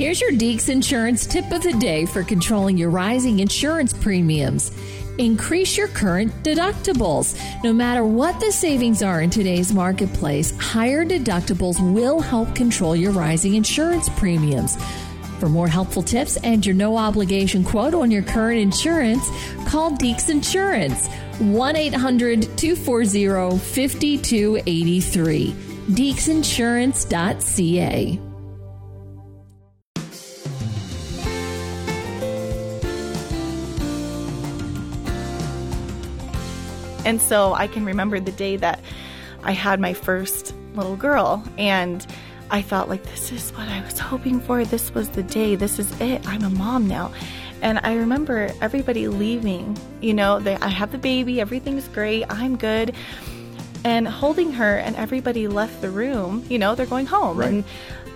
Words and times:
Here's 0.00 0.16
your 0.18 0.32
Deeks 0.32 0.70
Insurance 0.70 1.26
tip 1.26 1.52
of 1.52 1.62
the 1.62 1.74
day 1.74 2.06
for 2.06 2.22
controlling 2.22 2.78
your 2.78 2.88
rising 2.88 3.40
insurance 3.40 3.92
premiums. 3.92 4.72
Increase 5.18 5.76
your 5.76 5.88
current 5.88 6.32
deductibles. 6.42 7.38
No 7.62 7.74
matter 7.74 8.02
what 8.02 8.40
the 8.40 8.50
savings 8.50 9.02
are 9.02 9.20
in 9.20 9.28
today's 9.28 9.74
marketplace, 9.74 10.56
higher 10.56 11.04
deductibles 11.04 11.78
will 11.92 12.18
help 12.18 12.54
control 12.54 12.96
your 12.96 13.12
rising 13.12 13.56
insurance 13.56 14.08
premiums. 14.08 14.82
For 15.38 15.50
more 15.50 15.68
helpful 15.68 16.02
tips 16.02 16.38
and 16.38 16.64
your 16.64 16.74
no 16.74 16.96
obligation 16.96 17.62
quote 17.62 17.92
on 17.92 18.10
your 18.10 18.22
current 18.22 18.58
insurance, 18.58 19.28
call 19.68 19.90
Deeks 19.90 20.30
Insurance 20.30 21.08
1 21.40 21.76
800 21.76 22.56
240 22.56 23.58
5283. 23.58 25.54
DeeksInsurance.ca. 25.90 28.29
And 37.10 37.20
so 37.20 37.54
I 37.54 37.66
can 37.66 37.84
remember 37.84 38.20
the 38.20 38.30
day 38.30 38.56
that 38.58 38.78
I 39.42 39.50
had 39.50 39.80
my 39.80 39.94
first 39.94 40.54
little 40.76 40.94
girl 40.94 41.42
and 41.58 42.06
I 42.52 42.62
felt 42.62 42.88
like 42.88 43.02
this 43.02 43.32
is 43.32 43.50
what 43.50 43.66
I 43.66 43.82
was 43.82 43.98
hoping 43.98 44.40
for. 44.40 44.64
This 44.64 44.94
was 44.94 45.08
the 45.08 45.24
day. 45.24 45.56
This 45.56 45.80
is 45.80 45.90
it. 46.00 46.24
I'm 46.28 46.44
a 46.44 46.50
mom 46.50 46.86
now. 46.86 47.12
And 47.62 47.80
I 47.82 47.96
remember 47.96 48.52
everybody 48.60 49.08
leaving. 49.08 49.76
You 50.00 50.14
know, 50.14 50.38
they, 50.38 50.54
I 50.54 50.68
have 50.68 50.92
the 50.92 50.98
baby, 50.98 51.40
everything's 51.40 51.88
great, 51.88 52.26
I'm 52.30 52.56
good. 52.56 52.94
And 53.82 54.06
holding 54.06 54.52
her, 54.52 54.76
and 54.76 54.94
everybody 54.94 55.48
left 55.48 55.80
the 55.80 55.90
room. 55.90 56.44
You 56.48 56.60
know, 56.60 56.76
they're 56.76 56.86
going 56.86 57.06
home. 57.06 57.38
Right. 57.38 57.48
And, 57.48 57.64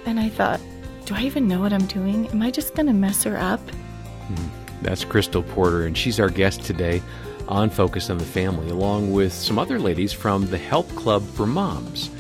and 0.07 0.21
I 0.21 0.29
thought, 0.29 0.61
do 1.05 1.17
I 1.17 1.23
even 1.23 1.49
know 1.49 1.59
what 1.59 1.73
I'm 1.73 1.87
doing? 1.87 2.29
Am 2.29 2.41
I 2.43 2.53
just 2.53 2.77
going 2.77 2.87
to 2.87 2.93
mess 2.93 3.25
her 3.25 3.37
up? 3.37 3.59
Mm-hmm. 3.67 4.83
That's 4.83 5.05
Crystal 5.05 5.43
Porter, 5.43 5.85
and 5.85 5.99
she's 5.99 6.21
our 6.21 6.29
guest 6.29 6.63
today 6.63 7.03
on 7.49 7.71
Focus 7.71 8.11
on 8.11 8.19
the 8.19 8.25
Family, 8.25 8.71
along 8.71 9.13
with 9.13 9.33
some 9.33 9.59
other 9.59 9.79
ladies 9.79 10.13
from 10.13 10.47
the 10.47 10.59
Help 10.59 10.89
Club 10.97 11.23
for 11.31 11.47
Moms. 11.47 12.11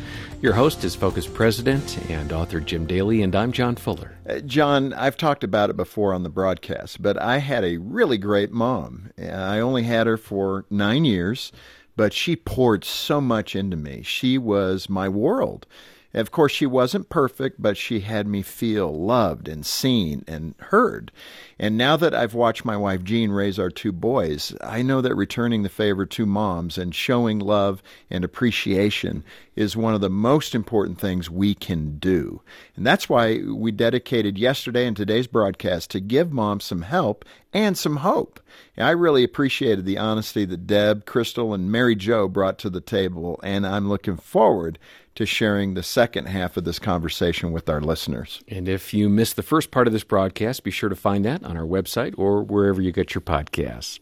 Your 0.40 0.52
host 0.52 0.84
is 0.84 0.94
Focus 0.94 1.26
President 1.26 1.98
and 2.10 2.32
author 2.32 2.60
Jim 2.60 2.86
Daly, 2.86 3.22
and 3.22 3.34
I'm 3.34 3.50
John 3.50 3.76
Fuller. 3.76 4.18
Uh, 4.28 4.40
John, 4.40 4.92
I've 4.92 5.16
talked 5.16 5.42
about 5.42 5.70
it 5.70 5.76
before 5.76 6.12
on 6.12 6.22
the 6.22 6.28
broadcast, 6.28 7.00
but 7.00 7.20
I 7.20 7.38
had 7.38 7.64
a 7.64 7.78
really 7.78 8.18
great 8.18 8.52
mom. 8.52 9.10
I 9.18 9.60
only 9.60 9.84
had 9.84 10.06
her 10.06 10.16
for 10.16 10.66
nine 10.68 11.04
years, 11.04 11.50
but 11.96 12.12
she 12.12 12.36
poured 12.36 12.84
so 12.84 13.20
much 13.20 13.56
into 13.56 13.76
me. 13.76 14.02
She 14.02 14.36
was 14.36 14.88
my 14.90 15.08
world. 15.08 15.66
Of 16.14 16.30
course, 16.30 16.52
she 16.52 16.66
wasn't 16.66 17.08
perfect, 17.08 17.60
but 17.60 17.76
she 17.76 18.00
had 18.00 18.28
me 18.28 18.42
feel 18.42 18.94
loved 18.94 19.48
and 19.48 19.66
seen 19.66 20.24
and 20.28 20.54
heard. 20.58 21.10
And 21.58 21.76
now 21.76 21.96
that 21.96 22.14
I've 22.14 22.34
watched 22.34 22.64
my 22.64 22.76
wife 22.76 23.02
Jean 23.02 23.30
raise 23.30 23.58
our 23.58 23.70
two 23.70 23.90
boys, 23.90 24.54
I 24.60 24.82
know 24.82 25.00
that 25.00 25.14
returning 25.16 25.64
the 25.64 25.68
favor 25.68 26.06
to 26.06 26.24
moms 26.24 26.78
and 26.78 26.94
showing 26.94 27.40
love 27.40 27.82
and 28.10 28.24
appreciation 28.24 29.24
is 29.56 29.76
one 29.76 29.94
of 29.94 30.00
the 30.00 30.10
most 30.10 30.54
important 30.54 31.00
things 31.00 31.30
we 31.30 31.54
can 31.54 31.98
do. 31.98 32.42
And 32.76 32.86
that's 32.86 33.08
why 33.08 33.40
we 33.46 33.72
dedicated 33.72 34.38
yesterday 34.38 34.86
and 34.86 34.96
today's 34.96 35.26
broadcast 35.26 35.90
to 35.90 36.00
give 36.00 36.32
moms 36.32 36.64
some 36.64 36.82
help 36.82 37.24
and 37.52 37.78
some 37.78 37.98
hope. 37.98 38.40
I 38.76 38.90
really 38.90 39.22
appreciated 39.22 39.84
the 39.84 39.98
honesty 39.98 40.44
that 40.44 40.66
Deb, 40.66 41.06
Crystal, 41.06 41.54
and 41.54 41.70
Mary 41.70 41.94
Jo 41.94 42.26
brought 42.26 42.58
to 42.58 42.70
the 42.70 42.80
table, 42.80 43.38
and 43.44 43.64
I'm 43.64 43.88
looking 43.88 44.16
forward 44.16 44.78
to 45.14 45.26
sharing 45.26 45.74
the 45.74 45.82
second 45.82 46.26
half 46.26 46.56
of 46.56 46.64
this 46.64 46.78
conversation 46.78 47.52
with 47.52 47.68
our 47.68 47.80
listeners. 47.80 48.40
And 48.48 48.68
if 48.68 48.92
you 48.92 49.08
missed 49.08 49.36
the 49.36 49.42
first 49.42 49.70
part 49.70 49.86
of 49.86 49.92
this 49.92 50.04
broadcast, 50.04 50.64
be 50.64 50.70
sure 50.70 50.88
to 50.88 50.96
find 50.96 51.24
that 51.24 51.44
on 51.44 51.56
our 51.56 51.66
website 51.66 52.14
or 52.18 52.42
wherever 52.42 52.82
you 52.82 52.92
get 52.92 53.14
your 53.14 53.22
podcasts. 53.22 54.00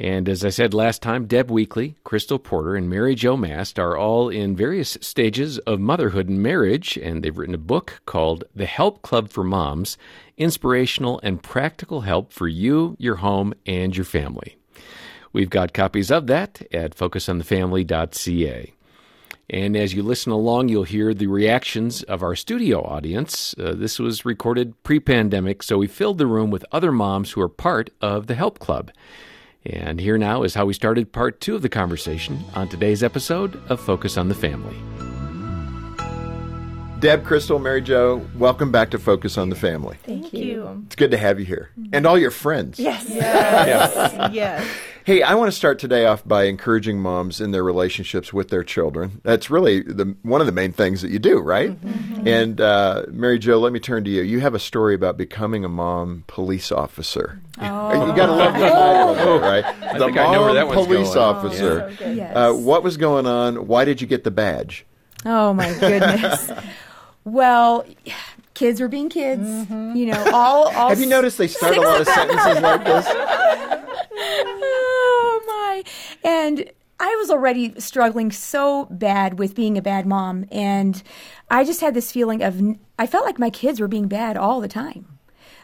And 0.00 0.28
as 0.28 0.44
I 0.44 0.50
said 0.50 0.74
last 0.74 1.02
time, 1.02 1.26
Deb 1.26 1.50
Weakly, 1.50 1.96
Crystal 2.04 2.38
Porter, 2.38 2.76
and 2.76 2.88
Mary 2.88 3.16
Jo 3.16 3.36
Mast 3.36 3.80
are 3.80 3.96
all 3.96 4.28
in 4.28 4.54
various 4.54 4.96
stages 5.00 5.58
of 5.58 5.80
motherhood 5.80 6.28
and 6.28 6.40
marriage, 6.40 6.96
and 6.96 7.24
they've 7.24 7.36
written 7.36 7.54
a 7.54 7.58
book 7.58 8.00
called 8.06 8.44
The 8.54 8.66
Help 8.66 9.02
Club 9.02 9.28
for 9.28 9.42
Moms 9.42 9.98
Inspirational 10.36 11.18
and 11.24 11.42
Practical 11.42 12.02
Help 12.02 12.32
for 12.32 12.46
You, 12.46 12.94
Your 13.00 13.16
Home, 13.16 13.54
and 13.66 13.96
Your 13.96 14.04
Family. 14.04 14.56
We've 15.32 15.50
got 15.50 15.74
copies 15.74 16.12
of 16.12 16.28
that 16.28 16.62
at 16.72 16.96
focusonthefamily.ca. 16.96 18.72
And 19.50 19.76
as 19.76 19.94
you 19.94 20.02
listen 20.02 20.30
along, 20.30 20.68
you'll 20.68 20.84
hear 20.84 21.14
the 21.14 21.26
reactions 21.26 22.02
of 22.02 22.22
our 22.22 22.36
studio 22.36 22.82
audience. 22.82 23.54
Uh, 23.58 23.72
this 23.74 23.98
was 23.98 24.26
recorded 24.26 24.74
pre 24.82 25.00
pandemic, 25.00 25.62
so 25.62 25.78
we 25.78 25.86
filled 25.86 26.18
the 26.18 26.26
room 26.26 26.50
with 26.50 26.66
other 26.70 26.92
moms 26.92 27.30
who 27.30 27.40
are 27.40 27.48
part 27.48 27.88
of 28.02 28.26
the 28.26 28.34
Help 28.34 28.58
Club. 28.58 28.90
And 29.64 30.00
here 30.00 30.18
now 30.18 30.42
is 30.42 30.54
how 30.54 30.66
we 30.66 30.74
started 30.74 31.12
part 31.12 31.40
two 31.40 31.54
of 31.54 31.62
the 31.62 31.70
conversation 31.70 32.44
on 32.54 32.68
today's 32.68 33.02
episode 33.02 33.58
of 33.70 33.80
Focus 33.80 34.18
on 34.18 34.28
the 34.28 34.34
Family. 34.34 34.76
Deb, 37.00 37.24
Crystal, 37.24 37.58
Mary 37.58 37.80
Jo, 37.80 38.26
welcome 38.36 38.70
back 38.70 38.90
to 38.90 38.98
Focus 38.98 39.38
on 39.38 39.48
the 39.48 39.56
Family. 39.56 39.96
Thank 40.02 40.34
you. 40.34 40.82
It's 40.86 40.96
good 40.96 41.12
to 41.12 41.16
have 41.16 41.38
you 41.38 41.46
here. 41.46 41.70
And 41.92 42.06
all 42.06 42.18
your 42.18 42.32
friends. 42.32 42.78
Yes. 42.78 43.06
Yes. 43.08 44.30
yes. 44.34 44.68
Hey, 45.08 45.22
I 45.22 45.36
want 45.36 45.50
to 45.50 45.56
start 45.56 45.78
today 45.78 46.04
off 46.04 46.22
by 46.28 46.42
encouraging 46.42 47.00
moms 47.00 47.40
in 47.40 47.50
their 47.50 47.64
relationships 47.64 48.30
with 48.30 48.50
their 48.50 48.62
children. 48.62 49.22
That's 49.24 49.48
really 49.48 49.80
the, 49.80 50.14
one 50.20 50.42
of 50.42 50.46
the 50.46 50.52
main 50.52 50.70
things 50.70 51.00
that 51.00 51.10
you 51.10 51.18
do, 51.18 51.38
right? 51.38 51.74
And 52.26 52.60
uh, 52.60 53.04
Mary 53.08 53.38
Jo, 53.38 53.58
let 53.58 53.72
me 53.72 53.80
turn 53.80 54.04
to 54.04 54.10
you. 54.10 54.20
You 54.20 54.40
have 54.40 54.52
a 54.52 54.58
story 54.58 54.94
about 54.94 55.16
becoming 55.16 55.64
a 55.64 55.68
mom 55.70 56.24
police 56.26 56.70
officer. 56.70 57.40
Oh. 57.58 58.06
You 58.06 58.14
got 58.14 58.26
to 58.26 58.34
love 58.34 58.52
that 58.52 58.70
title, 58.70 59.34
of 59.36 59.40
right? 59.40 59.80
the 59.94 60.04
think 60.04 60.18
I 60.18 60.30
know 60.30 60.42
where 60.42 60.52
that 60.52 60.66
mom 60.66 60.76
one's 60.76 60.86
police 60.88 61.14
going. 61.14 61.36
officer. 61.36 61.90
So 61.90 61.96
good. 62.04 62.16
Yes. 62.18 62.36
Uh, 62.36 62.52
what 62.52 62.82
was 62.82 62.98
going 62.98 63.26
on? 63.26 63.66
Why 63.66 63.86
did 63.86 64.02
you 64.02 64.06
get 64.06 64.24
the 64.24 64.30
badge? 64.30 64.84
Oh 65.24 65.54
my 65.54 65.72
goodness. 65.78 66.50
well, 67.24 67.86
kids 68.52 68.78
were 68.78 68.88
being 68.88 69.08
kids. 69.08 69.70
You 69.70 70.04
know, 70.12 70.22
all 70.34 70.68
all. 70.68 70.90
Have 70.90 71.00
you 71.00 71.06
noticed 71.06 71.38
they 71.38 71.48
start 71.48 71.78
a 71.78 71.80
lot 71.80 71.98
of 72.02 72.06
sentences 72.14 72.60
like 72.60 72.84
this? 72.84 73.06
And 76.24 76.70
I 77.00 77.14
was 77.16 77.30
already 77.30 77.78
struggling 77.80 78.32
so 78.32 78.86
bad 78.86 79.38
with 79.38 79.54
being 79.54 79.78
a 79.78 79.82
bad 79.82 80.04
mom, 80.04 80.46
and 80.50 81.00
I 81.48 81.64
just 81.64 81.80
had 81.80 81.94
this 81.94 82.10
feeling 82.10 82.42
of 82.42 82.60
I 82.98 83.06
felt 83.06 83.24
like 83.24 83.38
my 83.38 83.50
kids 83.50 83.80
were 83.80 83.88
being 83.88 84.08
bad 84.08 84.36
all 84.36 84.60
the 84.60 84.68
time, 84.68 85.18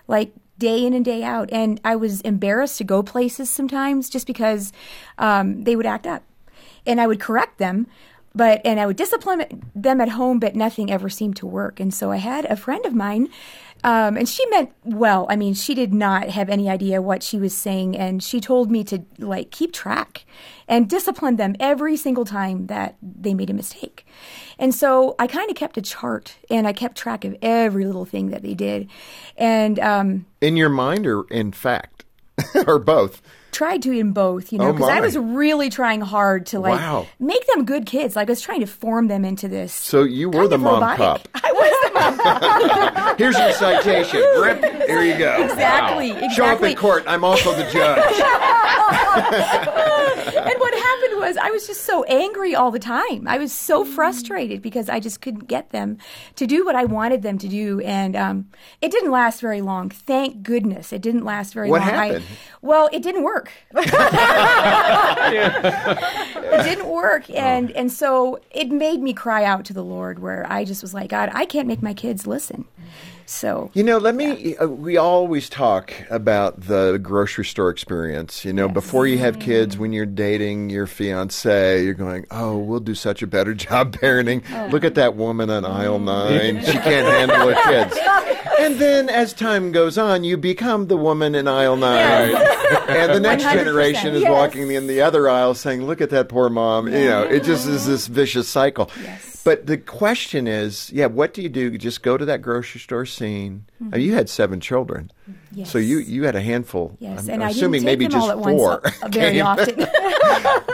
like 0.07 0.33
day 0.59 0.87
in 0.87 0.95
and 0.95 1.05
day 1.05 1.25
out, 1.25 1.49
and 1.51 1.81
I 1.85 1.97
was 1.97 2.21
embarrassed 2.21 2.79
to 2.79 2.85
go 2.85 3.03
places 3.03 3.51
sometimes 3.51 4.09
just 4.09 4.27
because 4.29 4.73
um, 5.19 5.65
they 5.65 5.75
would 5.75 5.87
act 5.87 6.07
up, 6.07 6.23
and 6.87 7.01
I 7.01 7.07
would 7.09 7.21
correct 7.21 7.59
them. 7.59 7.89
But 8.37 8.61
and 8.65 8.81
I 8.81 8.87
would 8.87 8.97
discipline 8.97 9.63
them 9.75 10.01
at 10.01 10.11
home, 10.11 10.39
but 10.41 10.57
nothing 10.57 10.91
ever 10.91 11.09
seemed 11.09 11.37
to 11.37 11.47
work. 11.47 11.79
And 11.79 11.95
so 11.95 12.11
I 12.11 12.17
had 12.17 12.45
a 12.47 12.57
friend 12.57 12.85
of 12.85 12.93
mine 12.93 13.29
um, 13.85 14.17
and 14.17 14.27
she 14.27 14.45
meant 14.49 14.73
well. 14.83 15.27
I 15.29 15.37
mean, 15.37 15.53
she 15.53 15.75
did 15.75 15.93
not 15.93 16.31
have 16.31 16.49
any 16.49 16.71
idea 16.71 17.03
what 17.03 17.23
she 17.23 17.39
was 17.39 17.55
saying, 17.55 17.97
and 17.97 18.23
she 18.23 18.41
told 18.41 18.71
me 18.71 18.83
to 18.85 19.05
like 19.19 19.51
keep 19.51 19.75
track 19.75 20.25
and 20.67 20.89
discipline 20.89 21.37
them 21.37 21.55
every 21.61 21.97
single 21.97 22.25
time 22.25 22.67
that 22.69 22.97
they 23.03 23.35
made 23.35 23.51
a 23.51 23.55
mistake. 23.55 24.07
And 24.59 24.75
so 24.75 25.15
I 25.19 25.27
kind 25.27 25.51
of 25.51 25.57
kept 25.57 25.77
a 25.77 25.83
chart, 25.83 26.37
and 26.49 26.67
I 26.67 26.73
kept 26.73 26.97
track 26.97 27.27
of 27.27 27.37
every 27.43 27.85
little 27.85 28.07
thing 28.07 28.31
that 28.31 28.43
they 28.43 28.55
did, 28.55 28.89
and 29.37 29.79
um, 29.79 30.25
In 30.41 30.57
your 30.57 30.71
mind 30.71 31.07
or 31.07 31.25
in 31.31 31.53
fact? 31.53 32.07
or 32.67 32.79
both? 32.79 33.21
Tried 33.55 33.81
to 33.83 33.93
in 33.93 34.13
both, 34.13 34.53
you 34.53 34.59
know, 34.59 34.69
Oh, 34.69 34.73
because 34.75 34.91
I 34.91 35.01
was 35.01 35.17
really 35.17 35.71
trying 35.71 36.03
hard 36.03 36.45
to 36.47 36.59
like 36.61 36.79
Wow. 36.79 37.07
make 37.19 37.47
them 37.47 37.65
good 37.65 37.87
kids. 37.87 38.15
Like 38.17 38.29
I 38.29 38.33
was 38.33 38.43
trying 38.43 38.61
to 38.61 38.67
form 38.67 39.07
them 39.09 39.25
into 39.25 39.49
this. 39.49 39.73
So 39.73 40.03
you 40.03 40.29
were 40.29 40.47
the 40.49 40.59
mom 40.59 40.75
robotic- 40.83 40.99
cop. 40.99 41.29
I 41.35 41.53
was 41.53 41.73
the 41.85 41.91
mom 41.95 42.19
Here's 43.19 43.39
your 43.39 43.53
citation. 43.53 44.21
Rip. 44.21 44.63
Here 44.87 45.03
you 45.03 45.17
go. 45.17 45.43
Exactly, 45.45 46.11
Exactly. 46.11 46.35
Show 46.35 46.45
up 46.47 46.63
in 46.63 46.77
court. 46.77 47.05
I'm 47.07 47.25
also 47.25 47.55
the 47.55 47.65
judge. 47.71 48.05
and 50.37 50.61
what 50.61 50.74
happened 51.15 51.29
was 51.29 51.37
I 51.37 51.51
was 51.51 51.67
just 51.67 51.83
so 51.83 52.05
angry 52.05 52.55
all 52.55 52.71
the 52.71 52.79
time. 52.79 53.27
I 53.27 53.39
was 53.39 53.53
so 53.53 53.85
frustrated 53.85 54.63
because 54.63 54.89
I 54.89 55.01
just 55.01 55.21
couldn't 55.21 55.47
get 55.49 55.71
them 55.71 55.99
to 56.37 56.47
do 56.47 56.65
what 56.65 56.75
I 56.75 56.85
wanted 56.85 57.23
them 57.23 57.39
to 57.39 57.49
do, 57.49 57.81
and 57.81 58.17
um, 58.17 58.49
it 58.81 58.91
didn't 58.91 59.11
last 59.11 59.41
very 59.41 59.61
long. 59.61 59.91
Thank 59.91 60.43
goodness, 60.43 60.93
it 60.93 61.03
didn't 61.03 61.25
last 61.25 61.55
very 61.55 61.71
What 61.71 61.81
long. 61.81 61.91
I- 61.91 62.07
happened? 62.07 62.25
well, 62.63 62.89
it 62.93 63.03
didn't 63.03 63.23
work. 63.25 63.51
it 63.75 63.91
didn't 66.65 66.89
work, 66.89 67.29
and 67.31 67.71
and 67.73 67.93
so 67.93 68.41
it 68.51 68.71
made 68.71 69.01
me 69.01 69.13
cry 69.13 69.45
out 69.45 69.65
to 69.67 69.73
the 69.73 69.85
Lord, 69.85 70.19
where 70.19 70.47
I 70.51 70.65
just 70.65 70.83
was 70.83 70.95
like, 70.95 71.11
God, 71.11 71.31
I 71.33 71.45
can't 71.47 71.69
make 71.69 71.83
my 71.83 71.95
kids 71.95 72.27
listen. 72.27 72.65
So 73.27 73.71
You 73.75 73.83
know, 73.83 73.99
let 73.99 74.15
me. 74.15 74.57
Uh, 74.57 74.69
we 74.69 74.97
always 74.97 75.49
talk 75.49 75.93
about 76.11 76.61
the 76.61 76.99
grocery 77.03 77.45
store 77.45 77.71
experience. 77.71 78.45
You 78.45 78.53
know, 78.53 78.69
before 78.69 79.07
you 79.07 79.19
have 79.19 79.39
kids, 79.39 79.79
when 79.79 79.93
you're 79.93 80.07
dating 80.07 80.71
your 80.71 80.87
fiance, 80.87 81.83
you're 81.85 81.95
going, 81.95 82.27
"Oh, 82.31 82.59
we'll 82.59 82.81
do 82.81 82.95
such 82.95 83.23
a 83.23 83.27
better 83.27 83.55
job 83.67 83.97
parenting." 83.97 84.43
Look 84.71 84.85
at 84.85 84.95
that 84.97 85.17
woman 85.17 85.51
on 85.51 85.65
aisle 85.65 85.99
nine; 85.99 86.65
she 86.65 86.73
can't 86.73 87.07
handle 87.07 87.53
her 87.53 87.63
kids. 87.65 87.99
And 88.59 88.77
then 88.77 89.09
as 89.09 89.33
time 89.33 89.73
goes 89.73 89.99
on, 89.99 90.25
you 90.25 90.37
become 90.37 90.87
the 90.87 90.97
woman 90.97 91.35
in 91.35 91.49
aisle 91.49 91.77
nine. 91.77 92.35
And 92.89 93.13
the 93.13 93.21
next 93.21 93.45
100%, 93.45 93.53
generation 93.53 94.15
is 94.15 94.23
yes. 94.23 94.31
walking 94.31 94.71
in 94.71 94.87
the 94.87 95.03
other 95.03 95.29
aisle 95.29 95.55
saying, 95.55 95.83
look 95.83 96.01
at 96.01 96.11
that 96.11 96.29
poor 96.29 96.49
mom. 96.49 96.87
You 96.87 97.07
know, 97.07 97.23
it 97.23 97.43
just 97.45 97.67
is 97.67 97.87
this 97.87 98.07
vicious 98.07 98.49
cycle. 98.49 98.91
Yes. 99.03 99.43
But 99.45 99.67
the 99.67 99.77
question 99.77 100.47
is, 100.47 100.91
yeah, 100.91 101.07
what 101.07 101.35
do 101.35 101.43
you 101.43 101.51
do? 101.51 101.77
Just 101.77 102.03
go 102.03 102.17
to 102.17 102.25
that 102.25 102.41
grocery 102.41 102.81
store 102.81 103.05
scene. 103.15 103.67
I 103.81 103.97
mean, 103.97 104.07
you 104.07 104.15
had 104.15 104.29
seven 104.29 104.61
children. 104.61 105.11
Yes. 105.53 105.71
So 105.71 105.79
you, 105.79 105.99
you 105.99 106.25
had 106.25 106.35
a 106.35 106.41
handful. 106.41 106.97
Yes, 106.99 107.25
I'm 107.25 107.35
and 107.35 107.45
I 107.45 107.51
assuming 107.51 107.85
maybe 107.85 108.09
just 108.09 108.27
four. 108.33 108.81
once 108.83 109.03
uh, 109.03 109.09
very 109.09 109.41
often. 109.41 109.77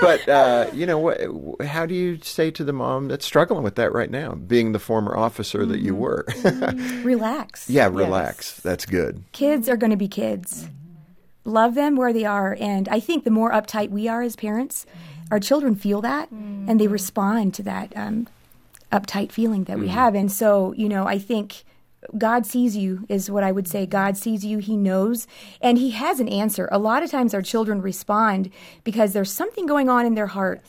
but 0.01 0.29
uh, 0.29 0.71
you 0.73 0.87
know, 0.87 0.99
what, 0.99 1.21
how 1.63 1.87
do 1.87 1.95
you 1.95 2.19
say 2.23 2.51
to 2.53 2.65
the 2.65 2.73
mom 2.73 3.09
that's 3.09 3.25
struggling 3.27 3.63
with 3.63 3.75
that 3.77 3.93
right 3.93 4.11
now, 4.11 4.35
being 4.35 4.73
the 4.73 4.79
former 4.79 5.17
officer 5.17 5.67
that 5.67 5.81
you 5.81 5.95
were? 5.95 6.25
relax. 7.03 7.69
yeah, 7.71 7.87
relax. 7.87 8.61
That's 8.61 8.87
good. 8.87 9.23
Kids 9.33 9.69
are 9.69 9.77
going 9.77 9.91
to 9.91 9.97
be 9.97 10.09
kids. 10.09 10.69
Love 11.45 11.75
them 11.75 11.97
where 11.97 12.13
they 12.13 12.25
are, 12.25 12.57
and 12.61 12.89
I 12.89 13.01
think 13.01 13.25
the 13.25 13.31
more 13.31 13.51
uptight 13.51 13.91
we 13.91 14.09
are 14.09 14.23
as 14.23 14.37
parents, 14.37 14.85
our 15.31 15.41
children 15.41 15.75
feel 15.75 16.01
that, 16.03 16.31
and 16.31 16.79
they 16.79 16.87
respond 16.87 17.55
to 17.55 17.63
that 17.63 17.97
um, 17.97 18.27
uptight 18.93 19.33
feeling 19.33 19.65
that 19.65 19.79
we 19.79 19.89
have. 19.89 20.15
And 20.15 20.31
so, 20.31 20.73
you 20.77 20.89
know, 20.89 21.07
I 21.07 21.19
think 21.19 21.65
God 22.17 22.47
sees 22.47 22.77
you 22.77 23.05
is 23.09 23.31
what 23.31 23.45
I 23.45 23.53
would 23.53 23.69
say. 23.69 23.87
God 23.87 24.17
sees 24.17 24.45
you. 24.45 24.59
He 24.59 24.77
knows, 24.77 25.27
and 25.61 25.77
He 25.79 25.91
has 25.91 26.19
an 26.21 26.29
answer. 26.29 26.69
A 26.73 26.79
lot 26.79 27.03
of 27.03 27.11
times, 27.11 27.35
our 27.35 27.43
children 27.43 27.83
respond 27.83 28.51
because 28.85 29.13
there's 29.13 29.31
something 29.33 29.67
going 29.67 29.89
on 29.89 30.07
in 30.07 30.15
their 30.15 30.29
heart 30.29 30.63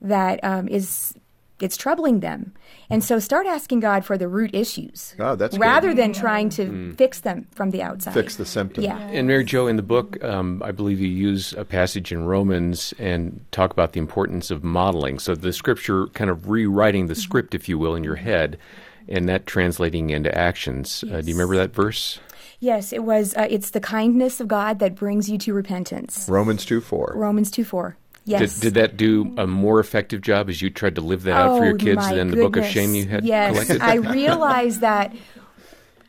that 0.00 0.42
um, 0.44 0.68
is 0.68 1.14
it's 1.58 1.76
troubling 1.76 2.20
them. 2.20 2.52
And 2.90 3.02
so, 3.02 3.18
start 3.18 3.46
asking 3.46 3.80
God 3.80 4.04
for 4.04 4.16
the 4.18 4.28
root 4.28 4.54
issues, 4.54 5.14
Oh, 5.18 5.34
that's 5.34 5.54
good. 5.56 5.60
rather 5.60 5.92
than 5.94 6.12
trying 6.12 6.50
to 6.50 6.92
fix 6.96 7.20
them 7.20 7.48
from 7.50 7.70
the 7.70 7.82
outside. 7.82 8.12
Fix 8.14 8.36
the 8.36 8.44
symptom. 8.46 8.84
Yeah. 8.84 8.98
And 8.98 9.26
Mary 9.26 9.42
Jo, 9.44 9.66
in 9.66 9.76
the 9.76 9.82
book, 9.82 10.22
um, 10.22 10.62
I 10.64 10.70
believe 10.70 11.00
you 11.00 11.08
use 11.08 11.52
a 11.54 11.64
passage 11.64 12.12
in 12.12 12.26
Romans 12.26 12.94
and 12.98 13.44
talk 13.52 13.72
about 13.72 13.92
the 13.94 13.98
importance 14.00 14.50
of 14.52 14.62
modeling. 14.62 15.18
So 15.18 15.34
the 15.34 15.52
scripture 15.52 16.06
kind 16.08 16.30
of 16.30 16.48
rewriting 16.48 17.06
the 17.08 17.14
Mm-hmm. 17.14 17.20
script, 17.22 17.54
if 17.54 17.68
you 17.68 17.76
will, 17.78 17.94
in 17.96 18.04
your 18.04 18.16
head, 18.16 18.58
and 19.08 19.28
that 19.28 19.46
translating 19.46 20.10
into 20.10 20.36
actions. 20.36 21.04
Uh, 21.04 21.20
do 21.20 21.28
you 21.28 21.34
remember 21.34 21.56
that 21.56 21.74
verse? 21.74 22.18
Yes, 22.58 22.92
it 22.92 23.02
was. 23.04 23.34
Uh, 23.36 23.46
it's 23.50 23.70
the 23.70 23.80
kindness 23.80 24.40
of 24.40 24.48
God 24.48 24.78
that 24.78 24.94
brings 24.94 25.28
you 25.28 25.36
to 25.38 25.52
repentance. 25.52 26.26
Romans 26.28 26.64
2 26.64 26.80
4. 26.80 27.12
Romans 27.14 27.50
two 27.50 27.64
four. 27.64 27.96
Yes. 28.24 28.54
Did, 28.58 28.60
did 28.62 28.74
that 28.74 28.96
do 28.96 29.32
a 29.36 29.46
more 29.46 29.78
effective 29.78 30.20
job 30.20 30.48
as 30.48 30.60
you 30.60 30.68
tried 30.68 30.96
to 30.96 31.00
live 31.00 31.22
that 31.24 31.36
out 31.36 31.58
for 31.58 31.64
your 31.64 31.74
Oh, 31.74 31.78
kids 31.78 32.08
than 32.10 32.28
the 32.28 32.36
book 32.36 32.56
of 32.56 32.64
shame 32.66 32.94
you 32.94 33.06
had 33.06 33.24
yes. 33.24 33.52
collected? 33.52 33.80
I 33.82 33.94
realize 33.96 34.80
that 34.80 35.14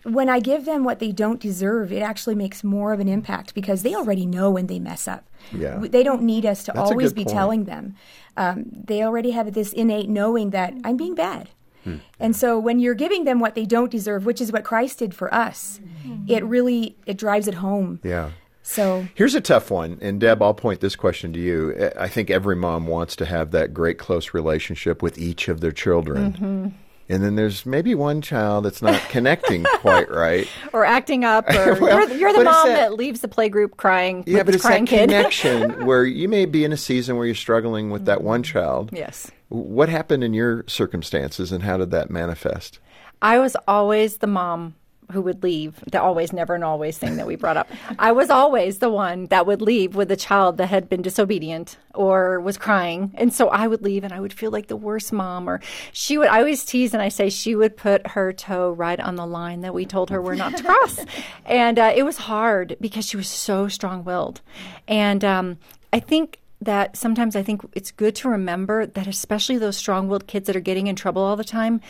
when 0.03 0.29
I 0.29 0.39
give 0.39 0.65
them 0.65 0.83
what 0.83 0.99
they 0.99 1.11
don't 1.11 1.39
deserve, 1.39 1.91
it 1.91 2.01
actually 2.01 2.33
makes 2.35 2.63
more 2.63 2.93
of 2.93 2.99
an 2.99 3.07
impact 3.07 3.53
because 3.53 3.83
they 3.83 3.93
already 3.93 4.25
know 4.25 4.49
when 4.49 4.67
they 4.67 4.79
mess 4.79 5.07
up. 5.07 5.25
Yeah. 5.51 5.79
They 5.79 6.01
don't 6.01 6.23
need 6.23 6.45
us 6.45 6.63
to 6.63 6.71
That's 6.71 6.89
always 6.89 7.13
be 7.13 7.23
point. 7.25 7.35
telling 7.35 7.63
them. 7.65 7.95
Um, 8.35 8.65
they 8.71 9.03
already 9.03 9.31
have 9.31 9.53
this 9.53 9.73
innate 9.73 10.09
knowing 10.09 10.51
that 10.51 10.73
I'm 10.83 10.97
being 10.97 11.13
bad. 11.13 11.49
Hmm. 11.87 11.97
And 12.19 12.35
so 12.35 12.59
when 12.59 12.79
you're 12.79 12.95
giving 12.95 13.23
them 13.23 13.39
what 13.39 13.55
they 13.55 13.65
don't 13.65 13.89
deserve, 13.89 14.25
which 14.25 14.41
is 14.41 14.51
what 14.51 14.63
Christ 14.63 14.99
did 14.99 15.13
for 15.15 15.33
us, 15.33 15.79
it 16.27 16.43
really 16.43 16.97
it 17.05 17.17
drives 17.17 17.47
it 17.47 17.55
home. 17.55 17.99
Yeah. 18.03 18.31
So 18.61 19.07
Here's 19.15 19.33
a 19.33 19.39
tough 19.39 19.71
one, 19.71 19.97
and 20.01 20.19
Deb, 20.19 20.41
I'll 20.41 20.53
point 20.53 20.81
this 20.81 20.97
question 20.97 21.31
to 21.31 21.39
you. 21.39 21.91
I 21.97 22.09
think 22.09 22.29
every 22.29 22.57
mom 22.57 22.85
wants 22.85 23.15
to 23.15 23.25
have 23.25 23.51
that 23.51 23.73
great 23.73 23.97
close 23.97 24.33
relationship 24.33 25.01
with 25.01 25.17
each 25.17 25.47
of 25.47 25.61
their 25.61 25.71
children. 25.71 26.33
Mm-hmm. 26.33 26.67
And 27.09 27.23
then 27.23 27.35
there's 27.35 27.65
maybe 27.65 27.95
one 27.95 28.21
child 28.21 28.65
that's 28.65 28.81
not 28.81 28.99
connecting 29.09 29.63
quite 29.63 30.09
right. 30.11 30.47
or 30.73 30.85
acting 30.85 31.23
up, 31.23 31.49
or 31.49 31.75
Well, 31.81 32.09
you're, 32.09 32.17
you're 32.17 32.33
the 32.33 32.43
mom 32.43 32.67
that- 32.67 32.75
that, 32.75 32.93
leaves 32.93 33.21
the 33.21 33.27
play 33.27 33.49
group 33.49 33.77
crying 33.77 34.23
Yeah, 34.27 34.43
but 34.43 34.55
it's 34.55 34.63
crying 34.63 34.85
that 34.85 34.89
kid. 34.89 35.09
connection 35.09 35.85
where 35.85 36.03
you 36.03 36.27
may 36.27 36.45
be 36.45 36.65
in 36.65 36.73
a 36.73 36.77
season 36.77 37.15
where 37.15 37.25
you're 37.25 37.35
struggling 37.35 37.89
with 37.89 38.05
that 38.05 38.21
one 38.21 38.43
mm-hmm. 38.43 38.57
child. 38.57 38.89
yes. 38.93 39.31
What 39.49 39.87
happened 39.87 40.25
in 40.25 40.33
your 40.33 40.65
circumstances, 40.67 41.53
and 41.53 41.63
how 41.63 41.77
did 41.77 41.91
that 41.91 42.09
manifest? 42.09 42.79
I 43.21 43.39
was 43.39 43.55
always 43.65 44.17
the 44.17 44.27
mom 44.27 44.75
who 45.11 45.21
would 45.21 45.43
leave, 45.43 45.83
the 45.91 46.01
always, 46.01 46.33
never, 46.33 46.55
and 46.55 46.63
always 46.63 46.97
thing 46.97 47.15
that 47.17 47.27
we 47.27 47.35
brought 47.35 47.57
up. 47.57 47.69
I 47.97 48.11
was 48.11 48.29
always 48.29 48.79
the 48.79 48.89
one 48.89 49.25
that 49.27 49.45
would 49.45 49.61
leave 49.61 49.95
with 49.95 50.11
a 50.11 50.15
child 50.15 50.57
that 50.57 50.67
had 50.67 50.89
been 50.89 51.01
disobedient 51.01 51.77
or 51.93 52.39
was 52.39 52.57
crying. 52.57 53.11
And 53.15 53.33
so 53.33 53.49
I 53.49 53.67
would 53.67 53.81
leave 53.81 54.03
and 54.03 54.13
I 54.13 54.19
would 54.19 54.33
feel 54.33 54.51
like 54.51 54.67
the 54.67 54.75
worst 54.75 55.13
mom. 55.13 55.49
Or 55.49 55.61
she 55.93 56.17
would, 56.17 56.27
I 56.27 56.39
always 56.39 56.65
tease 56.65 56.93
and 56.93 57.01
I 57.01 57.09
say 57.09 57.29
she 57.29 57.55
would 57.55 57.77
put 57.77 58.05
her 58.07 58.33
toe 58.33 58.71
right 58.71 58.99
on 58.99 59.15
the 59.15 59.25
line 59.25 59.61
that 59.61 59.73
we 59.73 59.85
told 59.85 60.09
her 60.09 60.21
we're 60.21 60.35
not 60.35 60.57
to 60.57 60.63
cross. 60.63 60.99
and 61.45 61.79
uh, 61.79 61.93
it 61.95 62.03
was 62.03 62.17
hard 62.17 62.75
because 62.81 63.05
she 63.05 63.17
was 63.17 63.27
so 63.27 63.67
strong 63.67 64.03
willed. 64.03 64.41
And 64.87 65.23
um, 65.23 65.57
I 65.93 65.99
think 65.99 66.39
that 66.61 66.97
sometimes 66.97 67.35
I 67.35 67.43
think 67.43 67.61
it's 67.73 67.91
good 67.91 68.15
to 68.15 68.29
remember 68.29 68.85
that, 68.85 69.07
especially 69.07 69.57
those 69.57 69.77
strong 69.77 70.07
willed 70.07 70.27
kids 70.27 70.47
that 70.47 70.55
are 70.55 70.61
getting 70.61 70.87
in 70.87 70.95
trouble 70.95 71.21
all 71.21 71.35
the 71.35 71.43
time, 71.43 71.81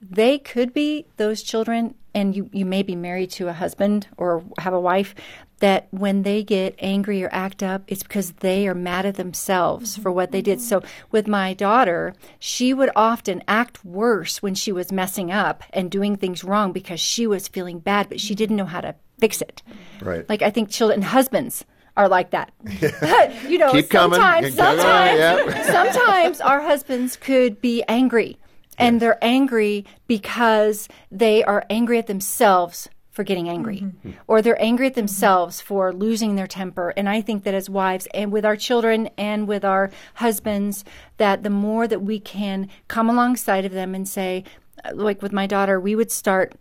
they 0.00 0.38
could 0.38 0.72
be 0.72 1.06
those 1.16 1.42
children, 1.42 1.94
and 2.14 2.34
you, 2.36 2.48
you 2.52 2.64
may 2.64 2.82
be 2.82 2.94
married 2.96 3.30
to 3.32 3.48
a 3.48 3.52
husband 3.52 4.06
or 4.16 4.44
have 4.58 4.72
a 4.72 4.80
wife 4.80 5.14
that 5.60 5.88
when 5.90 6.22
they 6.22 6.42
get 6.42 6.74
angry 6.78 7.22
or 7.22 7.28
act 7.32 7.62
up, 7.62 7.82
it's 7.86 8.02
because 8.02 8.32
they 8.40 8.66
are 8.68 8.74
mad 8.74 9.06
at 9.06 9.14
themselves 9.14 9.96
for 9.96 10.10
what 10.12 10.30
they 10.32 10.42
did. 10.42 10.60
So 10.60 10.82
with 11.10 11.26
my 11.26 11.54
daughter, 11.54 12.14
she 12.38 12.74
would 12.74 12.90
often 12.96 13.42
act 13.48 13.84
worse 13.84 14.42
when 14.42 14.54
she 14.54 14.72
was 14.72 14.92
messing 14.92 15.30
up 15.30 15.62
and 15.72 15.90
doing 15.90 16.16
things 16.16 16.44
wrong 16.44 16.72
because 16.72 17.00
she 17.00 17.26
was 17.26 17.48
feeling 17.48 17.78
bad, 17.78 18.08
but 18.08 18.20
she 18.20 18.34
didn't 18.34 18.56
know 18.56 18.64
how 18.66 18.80
to 18.80 18.94
fix 19.18 19.40
it. 19.40 19.62
Right. 20.02 20.28
Like 20.28 20.42
I 20.42 20.50
think 20.50 20.70
children, 20.70 20.98
and 20.98 21.04
husbands 21.04 21.64
are 21.96 22.08
like 22.08 22.30
that. 22.30 22.52
you 23.48 23.56
know, 23.58 23.70
Keep 23.72 23.90
coming. 23.90 24.18
sometimes, 24.18 24.56
coming. 24.56 24.80
sometimes, 24.80 25.18
Yep. 25.18 25.64
sometimes 25.66 26.40
our 26.40 26.60
husbands 26.60 27.16
could 27.16 27.60
be 27.60 27.82
angry, 27.88 28.36
and 28.78 29.00
they're 29.00 29.22
angry 29.22 29.84
because 30.06 30.88
they 31.10 31.44
are 31.44 31.64
angry 31.70 31.98
at 31.98 32.06
themselves 32.06 32.88
for 33.14 33.22
getting 33.22 33.48
angry, 33.48 33.78
mm-hmm. 33.78 34.10
hmm. 34.10 34.16
or 34.26 34.42
they're 34.42 34.60
angry 34.60 34.88
at 34.88 34.94
themselves 34.94 35.60
for 35.60 35.92
losing 35.92 36.34
their 36.34 36.48
temper. 36.48 36.92
And 36.96 37.08
I 37.08 37.20
think 37.20 37.44
that 37.44 37.54
as 37.54 37.70
wives, 37.70 38.08
and 38.12 38.32
with 38.32 38.44
our 38.44 38.56
children, 38.56 39.08
and 39.16 39.46
with 39.46 39.64
our 39.64 39.92
husbands, 40.14 40.84
that 41.18 41.44
the 41.44 41.50
more 41.50 41.86
that 41.86 42.02
we 42.02 42.18
can 42.18 42.68
come 42.88 43.08
alongside 43.08 43.64
of 43.64 43.70
them 43.70 43.94
and 43.94 44.08
say, 44.08 44.42
uh, 44.84 44.90
like 44.94 45.22
with 45.22 45.32
my 45.32 45.46
daughter, 45.46 45.78
we 45.78 45.94
would 45.94 46.10
start 46.10 46.54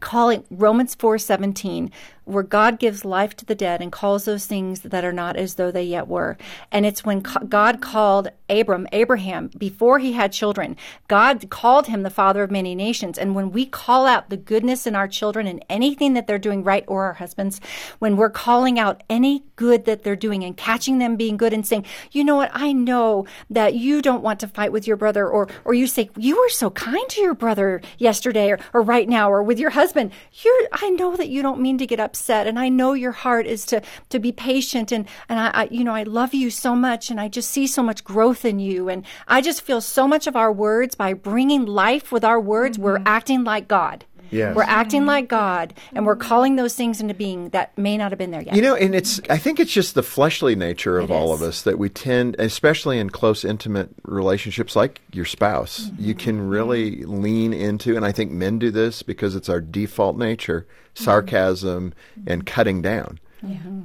calling 0.00 0.44
Romans 0.50 0.94
4:17 0.94 1.90
where 2.26 2.42
God 2.42 2.80
gives 2.80 3.04
life 3.04 3.36
to 3.36 3.44
the 3.44 3.54
dead 3.54 3.80
and 3.80 3.92
calls 3.92 4.24
those 4.24 4.46
things 4.46 4.80
that 4.80 5.04
are 5.04 5.12
not 5.12 5.36
as 5.36 5.54
though 5.54 5.70
they 5.70 5.84
yet 5.84 6.08
were. 6.08 6.36
And 6.72 6.84
it's 6.84 7.04
when 7.04 7.20
God 7.20 7.80
called 7.80 8.28
Abram, 8.50 8.88
Abraham, 8.90 9.48
before 9.56 10.00
he 10.00 10.12
had 10.12 10.32
children. 10.32 10.76
God 11.06 11.48
called 11.50 11.86
him 11.86 12.02
the 12.02 12.10
father 12.10 12.42
of 12.42 12.50
many 12.50 12.74
nations. 12.74 13.16
And 13.16 13.36
when 13.36 13.52
we 13.52 13.64
call 13.64 14.06
out 14.06 14.28
the 14.28 14.36
goodness 14.36 14.88
in 14.88 14.96
our 14.96 15.06
children 15.06 15.46
and 15.46 15.64
anything 15.68 16.14
that 16.14 16.26
they're 16.26 16.38
doing 16.38 16.64
right 16.64 16.84
or 16.88 17.04
our 17.04 17.14
husbands, 17.14 17.60
when 18.00 18.16
we're 18.16 18.28
calling 18.28 18.76
out 18.78 19.04
any 19.08 19.44
good 19.54 19.84
that 19.84 20.02
they're 20.02 20.16
doing 20.16 20.42
and 20.42 20.56
catching 20.56 20.98
them 20.98 21.14
being 21.14 21.36
good 21.36 21.52
and 21.52 21.64
saying, 21.64 21.84
"You 22.10 22.24
know 22.24 22.36
what? 22.36 22.50
I 22.52 22.72
know 22.72 23.24
that 23.50 23.74
you 23.74 24.02
don't 24.02 24.22
want 24.22 24.40
to 24.40 24.48
fight 24.48 24.72
with 24.72 24.86
your 24.86 24.96
brother," 24.96 25.28
or 25.28 25.48
or 25.64 25.74
you 25.74 25.86
say, 25.86 26.10
"You 26.16 26.36
were 26.36 26.48
so 26.48 26.70
kind 26.70 27.08
to 27.10 27.20
your 27.20 27.34
brother 27.34 27.80
yesterday 27.98 28.50
or, 28.50 28.58
or 28.74 28.82
right 28.82 29.08
now 29.08 29.30
or 29.30 29.42
with 29.44 29.60
your 29.60 29.70
husband." 29.70 30.10
You're 30.42 30.68
I 30.72 30.90
know 30.90 31.16
that 31.16 31.28
you 31.28 31.40
don't 31.42 31.60
mean 31.60 31.78
to 31.78 31.86
get 31.86 32.00
upset 32.00 32.15
and 32.46 32.58
I 32.58 32.68
know 32.68 32.92
your 32.92 33.12
heart 33.12 33.46
is 33.46 33.64
to 33.66 33.82
to 34.10 34.18
be 34.18 34.32
patient 34.32 34.92
and 34.92 35.06
and 35.28 35.38
I, 35.38 35.50
I 35.62 35.68
you 35.70 35.84
know, 35.84 35.94
I 35.94 36.02
love 36.02 36.34
you 36.34 36.50
so 36.50 36.74
much 36.74 37.10
and 37.10 37.20
I 37.20 37.28
just 37.28 37.50
see 37.50 37.66
so 37.66 37.82
much 37.82 38.04
growth 38.04 38.44
in 38.44 38.58
you 38.58 38.88
and 38.88 39.04
I 39.28 39.40
just 39.40 39.62
feel 39.62 39.80
so 39.80 40.08
much 40.08 40.26
of 40.26 40.36
our 40.36 40.52
words 40.52 40.94
by 40.94 41.12
bringing 41.12 41.64
life 41.66 42.12
with 42.12 42.24
our 42.24 42.40
words, 42.40 42.78
we're 42.78 42.98
mm-hmm. 42.98 43.08
acting 43.08 43.44
like 43.44 43.68
God. 43.68 44.04
Yes. 44.30 44.54
We're 44.56 44.62
acting 44.62 45.06
like 45.06 45.28
God 45.28 45.74
and 45.94 46.06
we're 46.06 46.16
calling 46.16 46.56
those 46.56 46.74
things 46.74 47.00
into 47.00 47.14
being 47.14 47.50
that 47.50 47.76
may 47.78 47.96
not 47.96 48.10
have 48.12 48.18
been 48.18 48.30
there 48.30 48.42
yet. 48.42 48.54
You 48.54 48.62
know, 48.62 48.74
and 48.74 48.94
it's 48.94 49.20
I 49.30 49.38
think 49.38 49.60
it's 49.60 49.72
just 49.72 49.94
the 49.94 50.02
fleshly 50.02 50.54
nature 50.54 50.98
of 50.98 51.10
It 51.10 51.14
all 51.14 51.34
is. 51.34 51.40
of 51.42 51.48
us 51.48 51.62
that 51.62 51.78
we 51.78 51.88
tend, 51.88 52.36
especially 52.38 52.98
in 52.98 53.10
close 53.10 53.44
intimate 53.44 53.90
relationships 54.04 54.74
like 54.76 55.00
your 55.12 55.24
spouse, 55.24 55.90
you 55.98 56.14
Mm-hmm. 56.14 56.18
can 56.24 56.48
really 56.48 57.02
lean 57.04 57.52
into 57.52 57.96
and 57.96 58.04
I 58.04 58.12
think 58.12 58.30
men 58.32 58.58
do 58.58 58.70
this 58.70 59.02
because 59.02 59.34
it's 59.36 59.48
our 59.48 59.60
default 59.60 60.16
nature, 60.16 60.66
Mm-hmm. 60.94 61.04
sarcasm 61.04 61.94
and 62.26 62.46
cutting 62.46 62.80
down. 62.82 63.18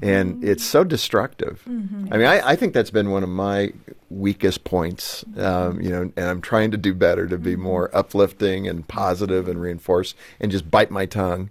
And 0.02 0.44
it's 0.44 0.64
so 0.64 0.84
destructive. 0.84 1.62
I 2.12 2.18
mean, 2.18 2.28
I, 2.28 2.52
I 2.52 2.56
think 2.56 2.74
that's 2.74 2.92
been 2.92 3.12
one 3.12 3.24
of 3.24 3.30
my 3.30 3.74
weakest 4.10 4.64
points, 4.64 5.24
um, 5.38 5.80
you 5.80 5.90
know, 5.90 6.02
and 6.02 6.26
I'm 6.26 6.42
trying 6.42 6.72
to 6.72 6.78
do 6.78 6.94
better 6.94 7.28
to 7.28 7.38
be 7.38 7.56
more 7.56 7.96
uplifting 7.96 8.68
and 8.68 8.88
positive 8.88 9.48
and 9.48 9.62
reinforce 9.62 10.16
and 10.40 10.52
just 10.52 10.70
bite 10.70 10.92
my 10.92 11.06
tongue 11.06 11.50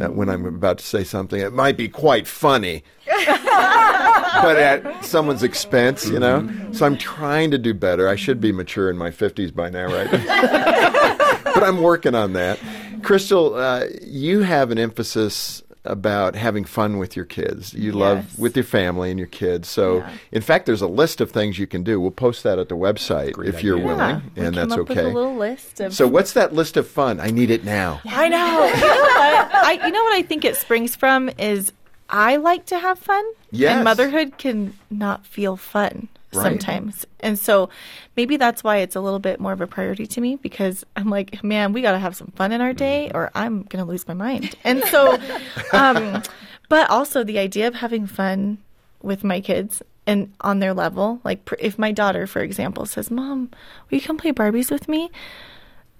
uh, 0.00 0.08
when 0.08 0.28
I'm 0.28 0.44
about 0.46 0.78
to 0.78 0.84
say 0.84 1.02
something. 1.04 1.40
It 1.40 1.52
might 1.52 1.76
be 1.76 1.88
quite 1.88 2.26
funny, 2.26 2.84
but 3.06 4.56
at 4.56 5.04
someone's 5.04 5.42
expense, 5.42 6.08
you 6.08 6.18
know? 6.18 6.48
So 6.72 6.86
I'm 6.86 6.98
trying 6.98 7.50
to 7.52 7.58
do 7.58 7.74
better. 7.74 8.08
I 8.08 8.16
should 8.16 8.40
be 8.40 8.52
mature 8.52 8.90
in 8.90 8.96
my 8.96 9.10
50s 9.10 9.54
by 9.54 9.70
now, 9.70 9.86
right? 9.86 10.10
but 11.44 11.62
I'm 11.62 11.80
working 11.82 12.14
on 12.14 12.34
that. 12.34 12.58
Crystal, 13.02 13.54
uh, 13.54 13.86
you 14.02 14.40
have 14.42 14.70
an 14.70 14.78
emphasis 14.78 15.62
about 15.86 16.34
having 16.34 16.64
fun 16.64 16.98
with 16.98 17.16
your 17.16 17.24
kids. 17.24 17.72
You 17.74 17.92
love 17.92 18.38
with 18.38 18.56
your 18.56 18.64
family 18.64 19.10
and 19.10 19.18
your 19.18 19.28
kids. 19.28 19.68
So, 19.68 20.04
in 20.32 20.42
fact, 20.42 20.66
there's 20.66 20.82
a 20.82 20.86
list 20.86 21.20
of 21.20 21.30
things 21.30 21.58
you 21.58 21.66
can 21.66 21.82
do. 21.82 22.00
We'll 22.00 22.10
post 22.10 22.42
that 22.42 22.58
at 22.58 22.68
the 22.68 22.76
website 22.76 23.32
Great 23.32 23.48
if 23.54 23.62
you're 23.62 23.76
idea. 23.76 23.86
willing, 23.86 24.00
Yeah, 24.00 24.20
we 24.36 24.46
and 24.46 24.54
came 24.54 24.68
that's 24.68 24.72
up 24.72 24.78
okay. 24.90 24.94
With 24.96 25.04
a 25.06 25.08
little 25.14 25.36
list 25.36 25.80
of 25.80 25.94
so, 25.94 26.06
what's 26.06 26.32
that 26.34 26.52
list 26.52 26.76
of 26.76 26.86
fun? 26.88 27.20
I 27.20 27.30
need 27.30 27.50
it 27.50 27.64
now. 27.64 28.00
I 28.06 28.28
know. 28.28 28.72
You 28.76 28.80
know 28.80 28.88
what? 28.88 29.54
I 29.54 29.72
you 29.86 29.92
know 29.92 30.02
what 30.04 30.14
I 30.16 30.22
think 30.22 30.44
it 30.44 30.56
springs 30.56 30.94
from 30.96 31.30
is 31.38 31.72
I 32.08 32.36
like 32.36 32.66
to 32.66 32.78
have 32.78 32.98
fun. 32.98 33.24
Yes. 33.50 33.74
And 33.76 33.84
motherhood 33.84 34.38
can 34.38 34.74
not 34.90 35.24
feel 35.26 35.56
fun 35.56 36.08
Right. 36.36 36.44
sometimes. 36.44 37.06
And 37.20 37.38
so 37.38 37.68
maybe 38.16 38.36
that's 38.36 38.62
why 38.62 38.78
it's 38.78 38.96
a 38.96 39.00
little 39.00 39.18
bit 39.18 39.40
more 39.40 39.52
of 39.52 39.60
a 39.60 39.66
priority 39.66 40.06
to 40.06 40.20
me 40.20 40.36
because 40.36 40.84
I'm 40.96 41.10
like, 41.10 41.42
man, 41.42 41.72
we 41.72 41.82
got 41.82 41.92
to 41.92 41.98
have 41.98 42.16
some 42.16 42.28
fun 42.36 42.52
in 42.52 42.60
our 42.60 42.72
day 42.72 43.10
or 43.14 43.30
I'm 43.34 43.62
going 43.64 43.84
to 43.84 43.90
lose 43.90 44.06
my 44.06 44.14
mind. 44.14 44.54
And 44.64 44.84
so 44.84 45.18
um 45.72 46.22
but 46.68 46.90
also 46.90 47.22
the 47.22 47.38
idea 47.38 47.68
of 47.68 47.74
having 47.76 48.06
fun 48.06 48.58
with 49.02 49.22
my 49.22 49.40
kids 49.40 49.82
and 50.06 50.32
on 50.40 50.60
their 50.60 50.74
level, 50.74 51.20
like 51.24 51.44
pr- 51.44 51.56
if 51.58 51.78
my 51.78 51.92
daughter 51.92 52.26
for 52.26 52.40
example 52.40 52.86
says, 52.86 53.10
"Mom, 53.10 53.50
will 53.90 53.98
you 53.98 54.00
come 54.00 54.16
play 54.16 54.32
Barbies 54.32 54.70
with 54.70 54.88
me?" 54.88 55.10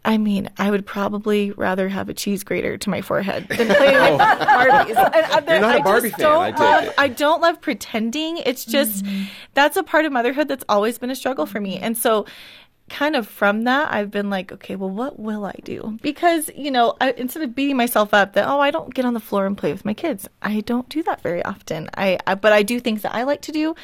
I 0.06 0.18
mean, 0.18 0.48
I 0.56 0.70
would 0.70 0.86
probably 0.86 1.50
rather 1.50 1.88
have 1.88 2.08
a 2.08 2.14
cheese 2.14 2.44
grater 2.44 2.78
to 2.78 2.90
my 2.90 3.02
forehead 3.02 3.48
than 3.48 3.56
play 3.66 3.92
with 3.92 4.20
Barbies. 4.20 4.96
And, 4.96 4.98
uh, 4.98 5.42
You're 5.48 5.60
not 5.60 5.74
I 5.74 5.78
a 5.78 5.82
Barbie 5.82 6.08
just 6.10 6.20
fan, 6.20 6.30
don't 6.30 6.42
I 6.42 6.50
take 6.52 6.60
love, 6.60 6.84
it. 6.84 6.94
I 6.96 7.08
don't 7.08 7.42
love 7.42 7.60
pretending. 7.60 8.38
It's 8.38 8.64
just 8.64 9.04
that's 9.54 9.76
a 9.76 9.82
part 9.82 10.04
of 10.04 10.12
motherhood 10.12 10.46
that's 10.46 10.64
always 10.68 10.98
been 10.98 11.10
a 11.10 11.16
struggle 11.16 11.44
for 11.44 11.60
me. 11.60 11.78
And 11.78 11.98
so, 11.98 12.24
kind 12.88 13.16
of 13.16 13.26
from 13.26 13.64
that, 13.64 13.92
I've 13.92 14.12
been 14.12 14.30
like, 14.30 14.52
okay, 14.52 14.76
well, 14.76 14.90
what 14.90 15.18
will 15.18 15.44
I 15.44 15.56
do? 15.64 15.98
Because 16.02 16.50
you 16.56 16.70
know, 16.70 16.96
I, 17.00 17.10
instead 17.12 17.42
of 17.42 17.56
beating 17.56 17.76
myself 17.76 18.14
up 18.14 18.34
that 18.34 18.48
oh, 18.48 18.60
I 18.60 18.70
don't 18.70 18.94
get 18.94 19.04
on 19.04 19.14
the 19.14 19.20
floor 19.20 19.44
and 19.44 19.58
play 19.58 19.72
with 19.72 19.84
my 19.84 19.94
kids. 19.94 20.28
I 20.40 20.60
don't 20.60 20.88
do 20.88 21.02
that 21.02 21.20
very 21.20 21.44
often. 21.44 21.90
I, 21.96 22.18
I 22.28 22.36
but 22.36 22.52
I 22.52 22.62
do 22.62 22.78
things 22.78 23.02
that 23.02 23.12
I 23.14 23.24
like 23.24 23.42
to 23.42 23.52
do. 23.52 23.74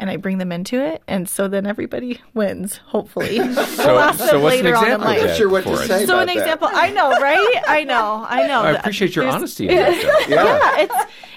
And 0.00 0.08
I 0.08 0.16
bring 0.16 0.38
them 0.38 0.50
into 0.50 0.80
it, 0.82 1.02
and 1.06 1.28
so 1.28 1.46
then 1.46 1.66
everybody 1.66 2.22
wins. 2.34 2.78
Hopefully, 2.86 3.36
So, 3.54 3.86
We'll 3.92 3.98
ask 3.98 4.18
so 4.18 4.26
them 4.32 4.42
what's 4.42 4.56
later 4.56 4.74
on 4.74 4.84
in 4.86 4.92
example 4.92 5.08
of 5.10 5.16
life. 5.16 5.26
Not 5.28 5.36
sure 5.36 5.48
what 5.50 5.64
to 5.64 5.76
say. 5.76 6.06
So 6.06 6.14
about 6.14 6.20
an 6.22 6.26
that. 6.28 6.36
example, 6.38 6.68
I 6.72 6.90
know, 6.90 7.10
right? 7.20 7.62
I 7.68 7.84
know, 7.84 8.24
I 8.26 8.46
know. 8.46 8.62
I 8.62 8.70
appreciate 8.72 9.14
your 9.14 9.26
There's- 9.26 9.34
honesty. 9.36 9.68
About. 9.68 9.92
Yeah. 10.28 10.44
yeah, 10.46 10.78
it's 10.78 10.94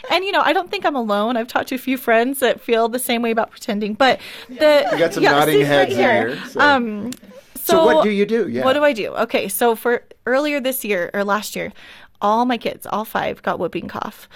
and 0.09 0.23
you 0.23 0.31
know 0.31 0.39
I 0.41 0.53
don't 0.53 0.71
think 0.71 0.85
I'm 0.85 0.95
alone. 0.95 1.35
I've 1.35 1.49
talked 1.49 1.67
to 1.69 1.75
a 1.75 1.77
few 1.77 1.97
friends 1.97 2.39
that 2.39 2.61
feel 2.61 2.87
the 2.87 2.99
same 2.99 3.21
way 3.21 3.31
about 3.31 3.51
pretending, 3.51 3.95
but 3.95 4.21
the 4.47 4.87
You 4.93 4.97
got 4.97 5.13
some 5.13 5.23
yeah, 5.23 5.31
nodding 5.31 5.55
see, 5.55 5.61
right 5.63 5.67
heads 5.89 5.95
here, 5.95 6.37
so. 6.47 6.59
Um, 6.61 7.11
so, 7.55 7.73
So 7.73 7.85
what 7.85 8.03
do 8.05 8.11
you 8.11 8.25
do? 8.25 8.47
Yeah. 8.47 8.63
What 8.63 8.73
do 8.73 8.83
I 8.85 8.93
do? 8.93 9.13
Okay, 9.15 9.49
so 9.49 9.75
for 9.75 10.03
earlier 10.25 10.61
this 10.61 10.85
year 10.85 11.11
or 11.13 11.23
last 11.25 11.55
year, 11.55 11.73
all 12.21 12.45
my 12.45 12.57
kids, 12.57 12.85
all 12.85 13.03
five, 13.05 13.41
got 13.41 13.59
whooping 13.59 13.89
cough. 13.89 14.29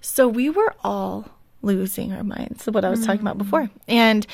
So 0.00 0.28
we 0.28 0.50
were 0.50 0.72
all 0.84 1.28
losing 1.62 2.12
our 2.12 2.24
minds. 2.24 2.66
What 2.66 2.84
I 2.84 2.90
was 2.90 3.04
talking 3.06 3.20
about 3.22 3.36
mm. 3.36 3.44
before, 3.44 3.70
and 3.88 4.26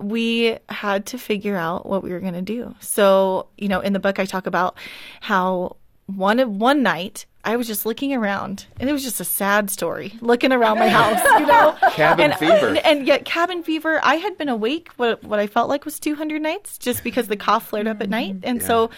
we 0.00 0.58
had 0.68 1.06
to 1.06 1.18
figure 1.18 1.56
out 1.56 1.86
what 1.86 2.02
we 2.02 2.10
were 2.10 2.20
going 2.20 2.34
to 2.34 2.42
do. 2.42 2.74
So, 2.80 3.48
you 3.56 3.68
know, 3.68 3.80
in 3.80 3.92
the 3.92 3.98
book 3.98 4.18
I 4.18 4.24
talk 4.24 4.46
about 4.46 4.76
how 5.20 5.76
one 6.06 6.38
of 6.38 6.48
one 6.48 6.82
night 6.82 7.26
I 7.44 7.56
was 7.56 7.66
just 7.68 7.86
looking 7.86 8.12
around 8.12 8.66
and 8.80 8.90
it 8.90 8.92
was 8.92 9.04
just 9.04 9.20
a 9.20 9.24
sad 9.24 9.70
story 9.70 10.14
looking 10.20 10.52
around 10.52 10.78
my 10.78 10.88
house, 10.88 11.22
you 11.38 11.46
know. 11.46 11.76
Cabin 11.92 12.32
and, 12.32 12.38
fever. 12.38 12.68
And, 12.68 12.78
and 12.78 13.06
yet 13.06 13.24
cabin 13.24 13.62
fever, 13.62 14.00
I 14.02 14.16
had 14.16 14.36
been 14.36 14.48
awake 14.48 14.90
what 14.96 15.22
what 15.22 15.38
I 15.38 15.46
felt 15.46 15.68
like 15.68 15.84
was 15.84 16.00
200 16.00 16.42
nights 16.42 16.76
just 16.76 17.04
because 17.04 17.28
the 17.28 17.36
cough 17.36 17.68
flared 17.68 17.86
up 17.86 18.00
at 18.00 18.08
night. 18.08 18.40
Mm. 18.40 18.44
And 18.44 18.62
so 18.62 18.90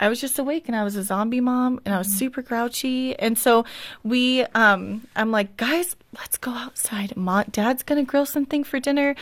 I 0.00 0.08
was 0.08 0.20
just 0.20 0.38
awake 0.38 0.64
and 0.66 0.76
I 0.76 0.84
was 0.84 0.96
a 0.96 1.02
zombie 1.02 1.40
mom 1.40 1.80
and 1.84 1.94
I 1.94 1.98
was 1.98 2.08
mm. 2.08 2.18
super 2.18 2.42
grouchy. 2.42 3.16
And 3.18 3.38
so 3.38 3.64
we 4.02 4.42
um 4.54 5.06
I'm 5.14 5.30
like, 5.30 5.56
"Guys, 5.56 5.96
let's 6.18 6.36
go 6.36 6.52
outside. 6.52 7.16
Mom, 7.16 7.44
Dad's 7.50 7.82
going 7.82 8.04
to 8.04 8.08
grill 8.08 8.26
something 8.26 8.64
for 8.64 8.80
dinner 8.80 9.14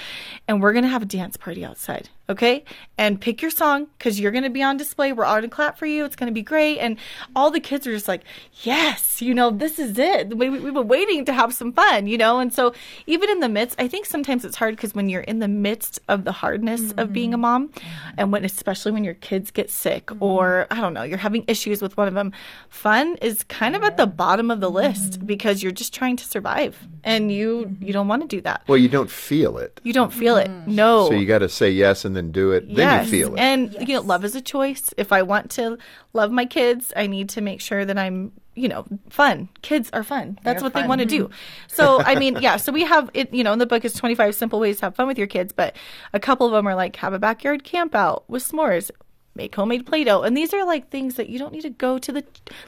and 0.48 0.62
we're 0.62 0.72
going 0.72 0.84
to 0.84 0.90
have 0.90 1.02
a 1.02 1.06
dance 1.06 1.36
party 1.36 1.64
outside." 1.64 2.08
Okay? 2.28 2.64
And 2.96 3.20
pick 3.20 3.42
your 3.42 3.50
song 3.50 3.88
cuz 3.98 4.18
you're 4.18 4.32
going 4.32 4.44
to 4.44 4.50
be 4.50 4.62
on 4.62 4.76
display. 4.78 5.12
We're 5.12 5.24
all 5.24 5.34
going 5.34 5.50
to 5.50 5.54
clap 5.54 5.76
for 5.76 5.86
you. 5.86 6.04
It's 6.04 6.16
going 6.16 6.28
to 6.28 6.34
be 6.34 6.42
great. 6.42 6.78
And 6.78 6.96
all 7.36 7.50
the 7.50 7.60
kids 7.60 7.86
are 7.86 7.92
just 7.92 8.08
like, 8.08 8.22
"Yes, 8.62 9.20
you 9.20 9.34
know, 9.34 9.50
this 9.50 9.78
is 9.78 9.98
it. 9.98 10.36
We, 10.36 10.48
we, 10.48 10.58
we've 10.58 10.74
been 10.74 10.88
waiting 10.88 11.24
to 11.26 11.32
have 11.32 11.52
some 11.52 11.72
fun, 11.72 12.06
you 12.06 12.16
know?" 12.16 12.38
And 12.38 12.52
so 12.52 12.72
even 13.06 13.28
in 13.28 13.40
the 13.40 13.48
midst, 13.48 13.78
I 13.78 13.88
think 13.88 14.06
sometimes 14.06 14.44
it's 14.44 14.56
hard 14.56 14.76
because 14.76 14.94
when 14.94 15.10
you're 15.10 15.20
in 15.20 15.40
the 15.40 15.48
midst 15.48 16.00
of 16.08 16.24
the 16.24 16.32
hardness 16.32 16.92
of 16.96 17.12
being 17.12 17.32
mm. 17.32 17.34
a 17.34 17.38
mom 17.38 17.70
and 18.16 18.32
when 18.32 18.44
especially 18.44 18.92
when 18.92 19.04
your 19.04 19.14
kids 19.14 19.50
get 19.50 19.70
sick 19.70 20.06
mm-hmm. 20.06 20.22
or 20.22 20.61
I 20.70 20.80
don't 20.80 20.94
know, 20.94 21.02
you're 21.02 21.18
having 21.18 21.44
issues 21.48 21.82
with 21.82 21.96
one 21.96 22.08
of 22.08 22.14
them, 22.14 22.32
fun 22.68 23.16
is 23.22 23.44
kind 23.44 23.76
of 23.76 23.82
at 23.82 23.96
the 23.96 24.06
bottom 24.06 24.50
of 24.50 24.60
the 24.60 24.68
mm-hmm. 24.68 24.76
list 24.76 25.26
because 25.26 25.62
you're 25.62 25.72
just 25.72 25.92
trying 25.92 26.16
to 26.16 26.24
survive 26.24 26.78
and 27.04 27.32
you 27.32 27.66
mm-hmm. 27.66 27.84
you 27.84 27.92
don't 27.92 28.08
want 28.08 28.22
to 28.22 28.28
do 28.28 28.40
that. 28.42 28.62
Well, 28.66 28.78
you 28.78 28.88
don't 28.88 29.10
feel 29.10 29.58
it. 29.58 29.80
You 29.82 29.92
don't 29.92 30.12
feel 30.12 30.36
it. 30.36 30.48
Mm-hmm. 30.48 30.74
No. 30.74 31.08
So 31.08 31.14
you 31.14 31.26
got 31.26 31.38
to 31.38 31.48
say 31.48 31.70
yes 31.70 32.04
and 32.04 32.16
then 32.16 32.32
do 32.32 32.52
it. 32.52 32.74
Then 32.74 33.04
you 33.04 33.10
feel 33.10 33.34
it. 33.34 33.40
And 33.40 33.74
you 33.80 33.94
know, 33.94 34.00
love 34.00 34.24
is 34.24 34.34
a 34.34 34.40
choice. 34.40 34.92
If 34.96 35.12
I 35.12 35.22
want 35.22 35.50
to 35.52 35.78
love 36.12 36.30
my 36.30 36.44
kids, 36.44 36.92
I 36.96 37.06
need 37.06 37.28
to 37.30 37.40
make 37.40 37.60
sure 37.60 37.84
that 37.84 37.98
I'm, 37.98 38.32
you 38.54 38.68
know, 38.68 38.84
fun. 39.08 39.48
Kids 39.62 39.90
are 39.92 40.04
fun. 40.04 40.38
That's 40.42 40.62
what 40.62 40.74
they 40.74 40.86
want 40.86 41.00
to 41.00 41.06
do. 41.06 41.30
So, 41.68 42.02
I 42.02 42.14
mean, 42.16 42.38
yeah, 42.40 42.56
so 42.56 42.72
we 42.72 42.84
have 42.84 43.10
it, 43.14 43.32
you 43.32 43.42
know, 43.42 43.52
in 43.52 43.58
the 43.58 43.66
book 43.66 43.84
is 43.84 43.94
25 43.94 44.34
simple 44.34 44.60
ways 44.60 44.78
to 44.78 44.86
have 44.86 44.94
fun 44.94 45.06
with 45.06 45.18
your 45.18 45.26
kids, 45.26 45.52
but 45.52 45.74
a 46.12 46.20
couple 46.20 46.46
of 46.46 46.52
them 46.52 46.66
are 46.66 46.74
like 46.74 46.96
have 46.96 47.12
a 47.12 47.18
backyard 47.18 47.64
camp 47.64 47.94
out 47.94 48.28
with 48.28 48.46
s'mores. 48.46 48.90
Make 49.34 49.54
homemade 49.54 49.86
Play-Doh, 49.86 50.22
and 50.22 50.36
these 50.36 50.52
are 50.52 50.66
like 50.66 50.90
things 50.90 51.14
that 51.14 51.30
you 51.30 51.38
don't 51.38 51.52
need 51.52 51.62
to 51.62 51.70
go 51.70 51.98
to 51.98 52.12
the, 52.12 52.24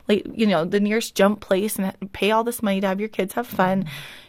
like 0.09 0.27
you 0.33 0.47
know, 0.47 0.65
the 0.65 0.81
nearest 0.81 1.15
jump 1.15 1.41
place 1.41 1.79
and 1.79 1.95
pay 2.13 2.31
all 2.31 2.43
this 2.43 2.63
money 2.63 2.81
to 2.81 2.87
have 2.87 3.01
your 3.01 3.11
kids 3.11 3.35
have 3.35 3.47
fun. 3.47 3.85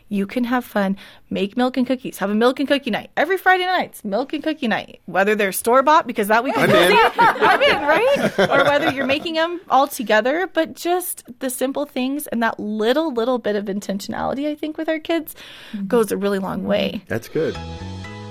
You 0.08 0.28
can 0.28 0.44
have 0.44 0.64
fun. 0.64 0.98
Make 1.30 1.58
milk 1.58 1.78
and 1.78 1.88
cookies. 1.88 2.20
Have 2.20 2.30
a 2.30 2.36
milk 2.36 2.60
and 2.60 2.68
cookie 2.68 2.92
night 2.92 3.10
every 3.18 3.38
Friday 3.38 3.66
nights. 3.66 4.04
Milk 4.04 4.34
and 4.34 4.44
cookie 4.44 4.68
night. 4.68 5.02
Whether 5.06 5.34
they're 5.34 5.52
store 5.52 5.82
bought 5.82 6.06
because 6.06 6.28
that 6.28 6.44
week 6.44 6.56
is 6.56 6.64
I'm 6.64 6.70
in. 6.70 7.12
I'm 7.18 7.62
in, 7.62 7.82
right? 7.82 8.40
Or 8.50 8.64
whether 8.66 8.92
you're 8.92 9.08
making 9.08 9.34
them 9.34 9.60
all 9.70 9.88
together, 9.88 10.48
but 10.54 10.76
just 10.76 11.24
the 11.40 11.50
simple 11.50 11.86
things 11.86 12.28
and 12.28 12.44
that 12.44 12.60
little 12.60 13.14
little 13.14 13.40
bit 13.40 13.56
of 13.56 13.66
intentionality, 13.66 14.48
I 14.48 14.56
think, 14.56 14.78
with 14.78 14.90
our 14.90 15.00
kids 15.00 15.36
mm-hmm. 15.72 15.88
goes 15.88 16.12
a 16.12 16.18
really 16.18 16.40
long 16.40 16.66
way. 16.66 17.02
That's 17.08 17.28
good. 17.28 17.58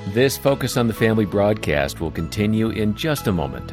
This 0.09 0.37
Focus 0.37 0.77
on 0.77 0.87
the 0.87 0.95
Family 0.95 1.25
broadcast 1.25 2.01
will 2.01 2.13
continue 2.13 2.69
in 2.69 2.95
just 2.95 3.27
a 3.27 3.33
moment. 3.33 3.73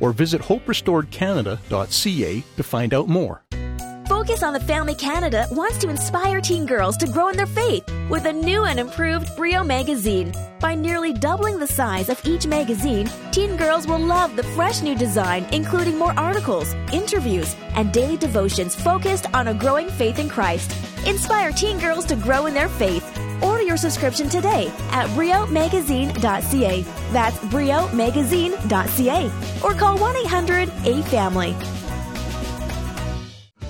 or 0.00 0.12
visit 0.12 0.42
hoperestoredcanada.ca 0.42 2.44
to 2.56 2.62
find 2.62 2.94
out 2.94 3.08
more. 3.08 3.42
Focus 4.08 4.42
on 4.42 4.52
the 4.52 4.60
Family 4.60 4.94
Canada 4.94 5.46
wants 5.50 5.78
to 5.78 5.88
inspire 5.88 6.40
teen 6.40 6.66
girls 6.66 6.96
to 6.98 7.06
grow 7.06 7.28
in 7.28 7.36
their 7.36 7.46
faith 7.46 7.84
with 8.10 8.26
a 8.26 8.32
new 8.32 8.64
and 8.64 8.78
improved 8.78 9.34
Brio 9.34 9.64
magazine. 9.64 10.30
By 10.60 10.74
nearly 10.74 11.14
doubling 11.14 11.58
the 11.58 11.66
size 11.66 12.10
of 12.10 12.20
each 12.26 12.46
magazine, 12.46 13.10
teen 13.32 13.56
girls 13.56 13.86
will 13.86 13.98
love 13.98 14.36
the 14.36 14.42
fresh 14.42 14.82
new 14.82 14.94
design, 14.94 15.46
including 15.52 15.98
more 15.98 16.12
articles, 16.18 16.74
interviews, 16.92 17.56
and 17.74 17.92
daily 17.92 18.18
devotions 18.18 18.74
focused 18.74 19.32
on 19.34 19.48
a 19.48 19.54
growing 19.54 19.88
faith 19.88 20.18
in 20.18 20.28
Christ. 20.28 20.70
Inspire 21.06 21.52
teen 21.52 21.78
girls 21.78 22.04
to 22.06 22.16
grow 22.16 22.44
in 22.44 22.52
their 22.52 22.68
faith. 22.68 23.10
Your 23.74 23.90
subscription 23.90 24.28
today 24.28 24.68
at 24.92 25.08
briomagazine.ca. 25.16 26.82
That's 27.10 27.36
briomagazine.ca. 27.38 29.32
Or 29.64 29.74
call 29.74 29.98
1 29.98 30.16
800 30.16 30.68
A 30.84 31.02
Family. 31.02 31.56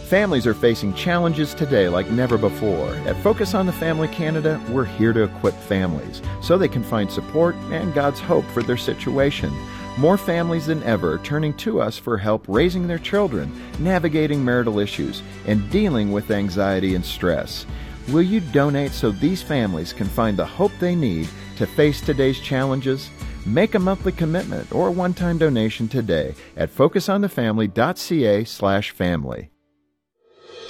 Families 0.06 0.46
are 0.46 0.52
facing 0.52 0.92
challenges 0.92 1.54
today 1.54 1.88
like 1.88 2.10
never 2.10 2.36
before. 2.36 2.94
At 3.06 3.16
Focus 3.22 3.54
on 3.54 3.64
the 3.64 3.72
Family 3.72 4.08
Canada, 4.08 4.62
we're 4.68 4.84
here 4.84 5.14
to 5.14 5.22
equip 5.22 5.54
families 5.54 6.20
so 6.42 6.58
they 6.58 6.68
can 6.68 6.84
find 6.84 7.10
support 7.10 7.54
and 7.70 7.94
God's 7.94 8.20
hope 8.20 8.44
for 8.48 8.62
their 8.62 8.76
situation. 8.76 9.50
More 9.96 10.18
families 10.18 10.66
than 10.66 10.82
ever 10.82 11.14
are 11.14 11.18
turning 11.20 11.54
to 11.58 11.80
us 11.80 11.96
for 11.96 12.18
help 12.18 12.44
raising 12.46 12.88
their 12.88 12.98
children, 12.98 13.50
navigating 13.78 14.44
marital 14.44 14.80
issues, 14.80 15.22
and 15.46 15.70
dealing 15.70 16.12
with 16.12 16.30
anxiety 16.30 16.94
and 16.94 17.06
stress. 17.06 17.64
Will 18.08 18.22
you 18.22 18.40
donate 18.40 18.92
so 18.92 19.10
these 19.10 19.42
families 19.42 19.92
can 19.92 20.06
find 20.06 20.36
the 20.36 20.44
hope 20.44 20.70
they 20.78 20.94
need 20.94 21.28
to 21.56 21.66
face 21.66 22.00
today's 22.00 22.38
challenges? 22.38 23.10
Make 23.46 23.74
a 23.74 23.78
monthly 23.78 24.12
commitment 24.12 24.72
or 24.72 24.90
one-time 24.90 25.38
donation 25.38 25.88
today 25.88 26.34
at 26.56 26.74
focusonthefamily.ca/family. 26.74 29.50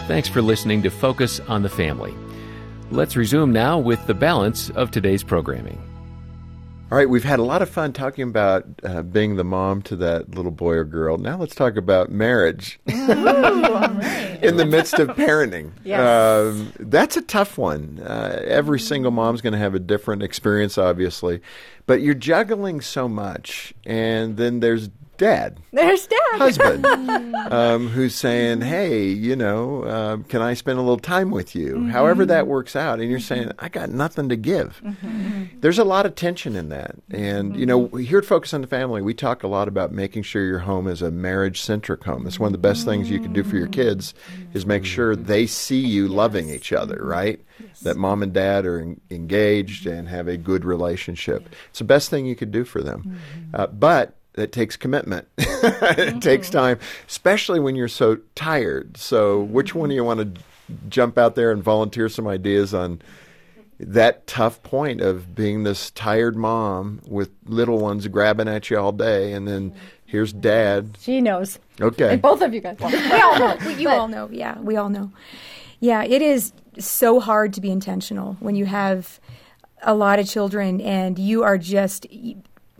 Thanks 0.06 0.28
for 0.28 0.42
listening 0.42 0.82
to 0.82 0.90
Focus 0.90 1.40
on 1.40 1.62
the 1.62 1.68
Family. 1.68 2.14
Let's 2.90 3.16
resume 3.16 3.52
now 3.52 3.78
with 3.78 4.06
the 4.06 4.14
balance 4.14 4.70
of 4.70 4.90
today's 4.90 5.22
programming. 5.22 5.93
All 6.92 6.98
right, 6.98 7.08
we've 7.08 7.24
had 7.24 7.38
a 7.38 7.42
lot 7.42 7.62
of 7.62 7.70
fun 7.70 7.92
talking 7.92 8.28
about 8.28 8.66
uh, 8.84 9.02
being 9.02 9.36
the 9.36 9.42
mom 9.42 9.82
to 9.82 9.96
that 9.96 10.34
little 10.34 10.52
boy 10.52 10.74
or 10.74 10.84
girl. 10.84 11.16
Now 11.16 11.38
let's 11.38 11.54
talk 11.54 11.76
about 11.76 12.10
marriage 12.10 12.78
in 12.86 12.96
the 14.56 14.66
midst 14.68 14.98
of 15.00 15.08
parenting. 15.08 15.72
Yes. 15.82 16.00
Um, 16.00 16.72
that's 16.78 17.16
a 17.16 17.22
tough 17.22 17.58
one. 17.58 18.00
Uh, 18.00 18.40
every 18.44 18.78
single 18.78 19.10
mom's 19.10 19.40
going 19.40 19.54
to 19.54 19.58
have 19.58 19.74
a 19.74 19.80
different 19.80 20.22
experience, 20.22 20.76
obviously, 20.78 21.40
but 21.86 22.02
you're 22.02 22.14
juggling 22.14 22.80
so 22.80 23.08
much, 23.08 23.74
and 23.86 24.36
then 24.36 24.60
there's 24.60 24.90
dad. 25.16 25.58
There's 25.72 26.06
dad. 26.06 26.18
husband 26.34 26.86
um, 27.50 27.88
who's 27.88 28.14
saying, 28.14 28.60
"Hey, 28.60 29.08
you 29.08 29.36
know, 29.36 29.84
um, 29.88 30.24
can 30.24 30.42
I 30.42 30.54
spend 30.54 30.78
a 30.78 30.82
little 30.82 30.98
time 30.98 31.30
with 31.30 31.54
you?" 31.54 31.86
However 31.86 32.26
that 32.26 32.46
works 32.46 32.76
out, 32.76 33.00
and 33.00 33.10
you're 33.10 33.20
saying, 33.20 33.52
"I 33.58 33.68
got 33.68 33.90
nothing 33.90 34.28
to 34.28 34.36
give." 34.36 34.80
There's 35.60 35.78
a 35.78 35.84
lot 35.84 36.06
of 36.06 36.14
tension 36.14 36.56
in 36.56 36.68
that, 36.70 36.96
and 37.10 37.56
you 37.56 37.66
know, 37.66 37.86
here 37.88 38.18
at 38.18 38.24
Focus 38.24 38.54
on 38.54 38.60
the 38.60 38.66
Family, 38.66 39.02
we 39.02 39.14
talk 39.14 39.42
a 39.42 39.48
lot 39.48 39.68
about 39.68 39.92
making 39.92 40.22
sure 40.22 40.44
your 40.44 40.60
home 40.60 40.86
is 40.86 41.02
a 41.02 41.10
marriage-centric 41.10 42.04
home. 42.04 42.26
It's 42.26 42.38
one 42.38 42.48
of 42.48 42.52
the 42.52 42.58
best 42.58 42.84
things 42.84 43.10
you 43.10 43.20
can 43.20 43.32
do 43.32 43.42
for 43.44 43.56
your 43.56 43.68
kids 43.68 44.14
is 44.52 44.66
make 44.66 44.84
sure 44.84 45.16
they 45.16 45.46
see 45.46 45.80
you 45.80 46.08
loving 46.08 46.50
each 46.50 46.72
other, 46.72 47.00
right? 47.02 47.40
That 47.82 47.96
mom 47.96 48.22
and 48.22 48.32
dad 48.32 48.66
are 48.66 48.80
en- 48.80 49.00
engaged 49.10 49.86
and 49.86 50.08
have 50.08 50.28
a 50.28 50.36
good 50.36 50.64
relationship. 50.64 51.48
It's 51.70 51.78
the 51.78 51.84
best 51.84 52.10
thing 52.10 52.26
you 52.26 52.36
could 52.36 52.50
do 52.50 52.64
for 52.64 52.82
them, 52.82 53.18
uh, 53.52 53.68
but 53.68 54.16
it 54.36 54.52
takes 54.52 54.76
commitment. 54.76 55.28
it 55.38 55.46
mm-hmm. 55.46 56.18
takes 56.18 56.50
time, 56.50 56.78
especially 57.08 57.60
when 57.60 57.76
you're 57.76 57.88
so 57.88 58.18
tired. 58.34 58.96
So, 58.96 59.42
mm-hmm. 59.42 59.52
which 59.52 59.74
one 59.74 59.88
do 59.88 59.94
you 59.94 60.04
want 60.04 60.20
to 60.34 60.42
jump 60.88 61.18
out 61.18 61.34
there 61.34 61.50
and 61.50 61.62
volunteer 61.62 62.08
some 62.08 62.26
ideas 62.26 62.72
on 62.72 63.02
that 63.78 64.26
tough 64.26 64.62
point 64.62 65.00
of 65.00 65.34
being 65.34 65.64
this 65.64 65.90
tired 65.90 66.36
mom 66.36 67.00
with 67.06 67.30
little 67.44 67.78
ones 67.78 68.06
grabbing 68.08 68.48
at 68.48 68.70
you 68.70 68.78
all 68.78 68.92
day, 68.92 69.32
and 69.32 69.46
then 69.46 69.74
here's 70.06 70.32
dad. 70.32 70.96
She 71.00 71.20
knows. 71.20 71.58
Okay. 71.80 72.14
And 72.14 72.22
both 72.22 72.40
of 72.40 72.54
you 72.54 72.60
guys. 72.60 72.76
we 72.80 73.20
all 73.20 73.38
know. 73.38 73.56
We, 73.66 73.74
you 73.74 73.88
all 73.88 74.08
know. 74.08 74.28
Yeah, 74.30 74.58
we 74.60 74.76
all 74.76 74.88
know. 74.88 75.10
Yeah, 75.80 76.04
it 76.04 76.22
is 76.22 76.52
so 76.78 77.20
hard 77.20 77.52
to 77.54 77.60
be 77.60 77.70
intentional 77.70 78.36
when 78.40 78.54
you 78.54 78.64
have 78.66 79.20
a 79.82 79.94
lot 79.94 80.18
of 80.18 80.28
children 80.28 80.80
and 80.80 81.18
you 81.18 81.42
are 81.42 81.58
just. 81.58 82.06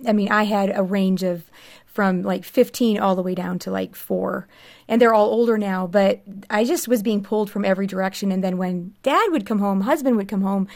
I 0.07 0.13
mean, 0.13 0.31
I 0.31 0.45
had 0.45 0.77
a 0.77 0.83
range 0.83 1.23
of 1.23 1.45
from 1.87 2.23
like 2.23 2.45
15 2.45 2.99
all 2.99 3.15
the 3.15 3.23
way 3.23 3.37
down 3.37 3.59
to 3.61 3.71
like 3.71 3.95
four. 3.95 4.49
And 4.89 5.01
they're 5.01 5.15
all 5.15 5.29
older 5.29 5.57
now, 5.57 5.87
but 5.87 6.23
I 6.51 6.65
just 6.65 6.89
was 6.89 7.03
being 7.05 7.23
pulled 7.23 7.51
from 7.51 7.65
every 7.65 7.87
direction. 7.87 8.33
And 8.33 8.43
then 8.43 8.59
when 8.59 8.95
dad 9.05 9.29
would 9.31 9.47
come 9.47 9.61
home, 9.61 9.83
husband 9.83 10.17
would 10.17 10.29
come 10.29 10.43
home, 10.43 10.67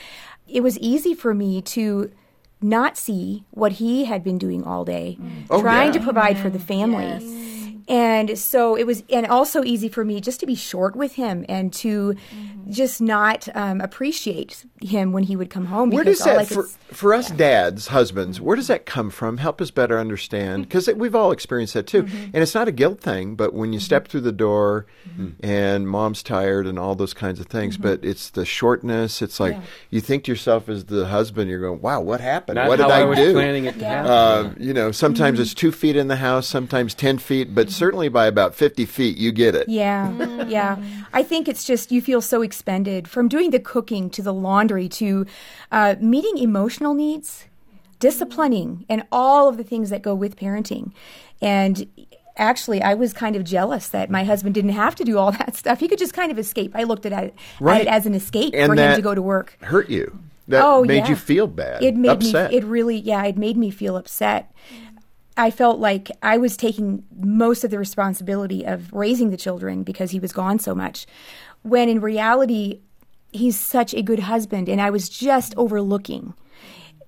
it 0.47 0.63
was 0.63 0.79
easy 0.79 1.15
for 1.15 1.35
me 1.35 1.61
to 1.63 2.13
not 2.63 2.97
see 2.97 3.45
what 3.51 3.73
he 3.73 4.05
had 4.05 4.23
been 4.23 4.39
doing 4.39 4.63
all 4.63 4.85
day, 4.85 5.19
mm. 5.21 5.45
Oh, 5.51 5.61
trying 5.61 5.93
yeah. 5.93 5.99
to 5.99 6.05
provide 6.05 6.39
for 6.39 6.51
the 6.51 6.59
mm. 6.59 6.67
family. 6.67 7.48
And 7.89 8.39
so 8.39 8.77
it 8.77 8.87
was, 8.87 9.03
and 9.11 9.27
also 9.27 9.65
easy 9.65 9.89
for 9.89 10.05
me 10.05 10.21
just 10.21 10.41
to 10.41 10.47
be 10.47 10.55
short 10.55 10.95
with 10.95 11.15
him 11.15 11.47
and 11.49 11.73
to 11.75 12.13
mm-hmm. 12.13 12.71
just 12.71 13.01
not 13.01 13.49
um, 13.57 13.81
appreciate 13.81 14.67
him 14.83 15.13
when 15.13 15.23
he 15.23 15.37
would 15.37 15.49
come 15.49 15.65
home. 15.65 15.91
Where 15.91 16.05
because 16.05 16.19
does 16.19 16.27
all 16.27 16.39
I 16.39 16.45
that, 16.45 16.55
for, 16.55 16.95
for 16.95 17.15
us 17.15 17.31
dads, 17.31 17.87
husbands, 17.87 18.41
where 18.41 18.57
does 18.57 18.67
that 18.67 18.85
come 18.85 19.09
from? 19.09 19.39
Help 19.39 19.63
us 19.63 19.71
better 19.71 19.99
understand. 19.99 20.65
Mm-hmm. 20.65 20.69
Because 20.69 20.89
we've 20.95 21.15
all 21.15 21.33
experienced 21.33 21.75
that 21.75 21.87
too. 21.87 22.03
Mm-hmm. 22.03 22.25
And 22.35 22.37
it's 22.37 22.55
not 22.55 22.69
a 22.69 22.73
guilt 22.73 23.01
thing, 23.01 23.37
but 23.37 23.55
when 23.55 23.73
you 23.73 23.81
step 23.81 24.09
through 24.09 24.21
the 24.21 24.33
door 24.33 24.87
and 25.41 25.89
mom's 25.89 26.23
tired 26.23 26.67
and 26.67 26.79
all 26.79 26.95
those 26.95 27.15
kinds 27.15 27.41
of 27.41 27.47
things, 27.47 27.79
but 27.79 28.05
it's 28.05 28.31
the 28.31 28.45
shortness. 28.45 29.23
It's 29.23 29.41
like 29.41 29.57
you 29.91 30.01
think 30.01 30.25
to 30.25 30.33
yourself 30.33 30.69
as 30.69 30.85
the 30.85 31.07
husband, 31.07 31.49
you're 31.49 31.61
going, 31.61 31.81
wow, 31.81 32.01
what 32.01 32.21
happened? 32.21 32.57
Not 32.57 32.69
what 32.69 32.77
did 32.77 32.87
I, 32.87 33.01
I 33.01 33.05
was 33.05 33.19
do? 33.19 33.33
planning 33.33 33.65
it 33.65 33.79
to 33.79 33.85
happen. 33.85 34.11
Um, 34.11 34.57
you 34.59 34.75
know, 34.75 34.93
sometimes 34.93 35.41
it's 35.41 35.55
two 35.55 35.73
feet 35.73 35.97
in 35.97 36.09
the 36.09 36.17
house, 36.17 36.47
sometimes 36.47 36.95
10 36.95 37.19
feet, 37.19 37.55
but 37.55 37.71
certainly 37.79 38.09
by 38.09 38.27
about 38.27 38.55
50 38.55 38.85
feet, 38.87 39.17
you 39.17 39.33
get 39.33 39.55
it. 39.55 39.69
Yeah, 39.69 40.45
yeah. 40.45 40.77
I 41.13 41.23
think 41.23 41.49
it's 41.49 41.65
just 41.65 41.91
you 41.93 42.03
feel 42.03 42.21
so 42.21 42.43
expended 42.43 43.09
from 43.09 43.29
doing 43.29 43.51
the 43.51 43.61
cooking 43.61 44.11
to 44.11 44.23
the 44.23 44.35
laundry 44.35 44.89
to 44.91 45.27
uh, 45.73 45.95
meeting 46.01 46.39
emotional 46.39 46.95
needs, 46.95 47.47
disciplining, 48.01 48.85
and 48.89 49.05
all 49.11 49.49
of 49.49 49.57
the 49.57 49.65
things 49.65 49.91
that 49.91 50.03
go 50.03 50.15
with 50.15 50.37
parenting. 50.37 50.93
And 51.41 51.87
actually, 52.37 52.83
I 52.83 52.95
was 52.95 53.13
kind 53.13 53.37
of 53.37 53.45
jealous 53.45 53.89
that 53.89 54.11
my 54.11 54.25
husband 54.25 54.55
didn't 54.55 54.71
have 54.71 54.95
to 54.97 55.05
do 55.05 55.19
all 55.19 55.33
that 55.33 55.57
stuff. 55.57 55.81
He 55.81 55.89
could 55.89 55.99
just 55.99 56.15
kind 56.15 56.31
of 56.31 56.39
escape. 56.39 56.73
I 56.75 56.85
looked 56.85 57.07
at 57.07 57.13
it, 57.13 57.35
Right. 57.61 57.81
at 57.81 57.87
it 57.87 57.89
as 57.89 58.07
an 58.07 58.15
escape 58.15 58.55
And 58.57 58.73
for 58.73 58.81
him 58.81 58.95
to 58.97 59.03
go 59.03 59.15
to 59.15 59.23
work. 59.23 59.57
Hurt 59.61 59.89
you. 59.89 60.19
That 60.49 60.65
oh, 60.65 60.83
made 60.83 60.99
yeah. 61.05 61.09
you 61.11 61.17
feel 61.17 61.47
bad, 61.47 61.83
It 61.83 61.95
made 61.95 62.09
upset. 62.09 62.51
me. 62.51 62.57
It 62.57 62.65
really, 62.65 62.97
yeah, 62.97 63.23
it 63.27 63.37
made 63.37 63.59
me 63.59 63.71
feel 63.71 63.99
upset. 63.99 64.51
I 65.39 65.53
felt 65.53 65.79
like 65.79 66.11
I 66.21 66.37
was 66.37 66.57
taking 66.57 67.05
most 67.17 67.63
of 67.63 67.71
the 67.71 67.79
responsibility 67.79 68.65
of 68.65 68.93
raising 68.93 69.31
the 69.31 69.37
children 69.37 69.85
because 69.85 70.11
he 70.11 70.19
was 70.19 70.33
gone 70.33 70.59
so 70.59 70.75
much, 70.75 71.07
when 71.63 71.89
in 71.89 72.01
reality, 72.01 72.81
he's 73.33 73.59
such 73.59 73.95
a 73.95 74.03
good 74.03 74.19
husband, 74.21 74.69
and 74.69 74.81
I 74.81 74.91
was 74.91 75.09
just 75.09 75.55
overlooking 75.57 76.35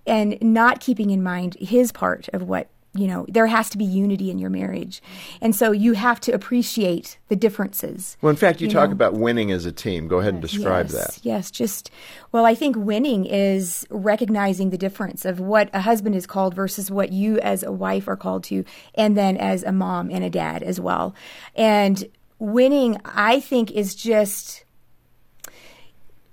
and 0.07 0.39
not 0.41 0.81
keeping 0.81 1.11
in 1.11 1.23
mind 1.23 1.57
his 1.61 1.91
part 1.91 2.29
of 2.33 2.43
what 2.43 2.69
you 2.95 3.07
know. 3.07 3.27
There 3.29 3.47
has 3.47 3.71
to 3.71 3.79
be 3.79 3.85
unity 3.85 4.31
in 4.31 4.39
your 4.39 4.51
marriage, 4.51 5.03
and 5.41 5.55
so 5.55 5.73
you 5.73 5.93
have 5.93 6.21
to 6.21 6.33
appreciate 6.33 7.19
the 7.29 7.37
differences. 7.37 8.17
well, 8.21 8.31
in 8.31 8.37
fact, 8.37 8.61
you, 8.61 8.67
you 8.67 8.73
talk 8.73 8.91
know. 8.91 8.95
about 8.95 9.15
winning 9.15 9.51
as 9.53 9.65
a 9.67 9.73
team. 9.73 10.09
Go 10.09 10.19
ahead 10.19 10.35
and 10.35 10.43
describe 10.43 10.91
yes, 10.91 10.93
that. 10.93 11.25
Yes, 11.25 11.51
just 11.51 11.91
well, 12.33 12.45
I 12.45 12.55
think 12.55 12.77
winning 12.77 13.27
is 13.27 13.87
recognizing 13.91 14.71
the 14.71 14.79
difference 14.79 15.25
of 15.25 15.41
what 15.41 15.71
a 15.73 15.81
husband 15.81 16.15
is 16.15 16.27
called 16.27 16.55
versus 16.55 16.91
what 16.91 17.13
you 17.13 17.39
as 17.41 17.63
a 17.63 17.73
wife 17.73 18.09
are 18.09 18.17
called 18.17 18.45
to, 18.45 18.65
and 18.95 19.17
then 19.17 19.37
as 19.37 19.63
a 19.63 19.73
mom 19.73 20.11
and 20.11 20.25
a 20.25 20.31
dad 20.31 20.63
as 20.63 20.81
well. 20.81 21.15
And 21.55 22.05
winning, 22.39 22.99
I 23.05 23.41
think, 23.41 23.71
is 23.71 23.95
just 23.95 24.65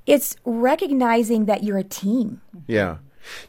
it's 0.08 0.38
recognizing 0.46 1.46
that 1.46 1.63
you're 1.63 1.78
a 1.78 1.84
team. 1.84 2.41
Yeah. 2.65 2.98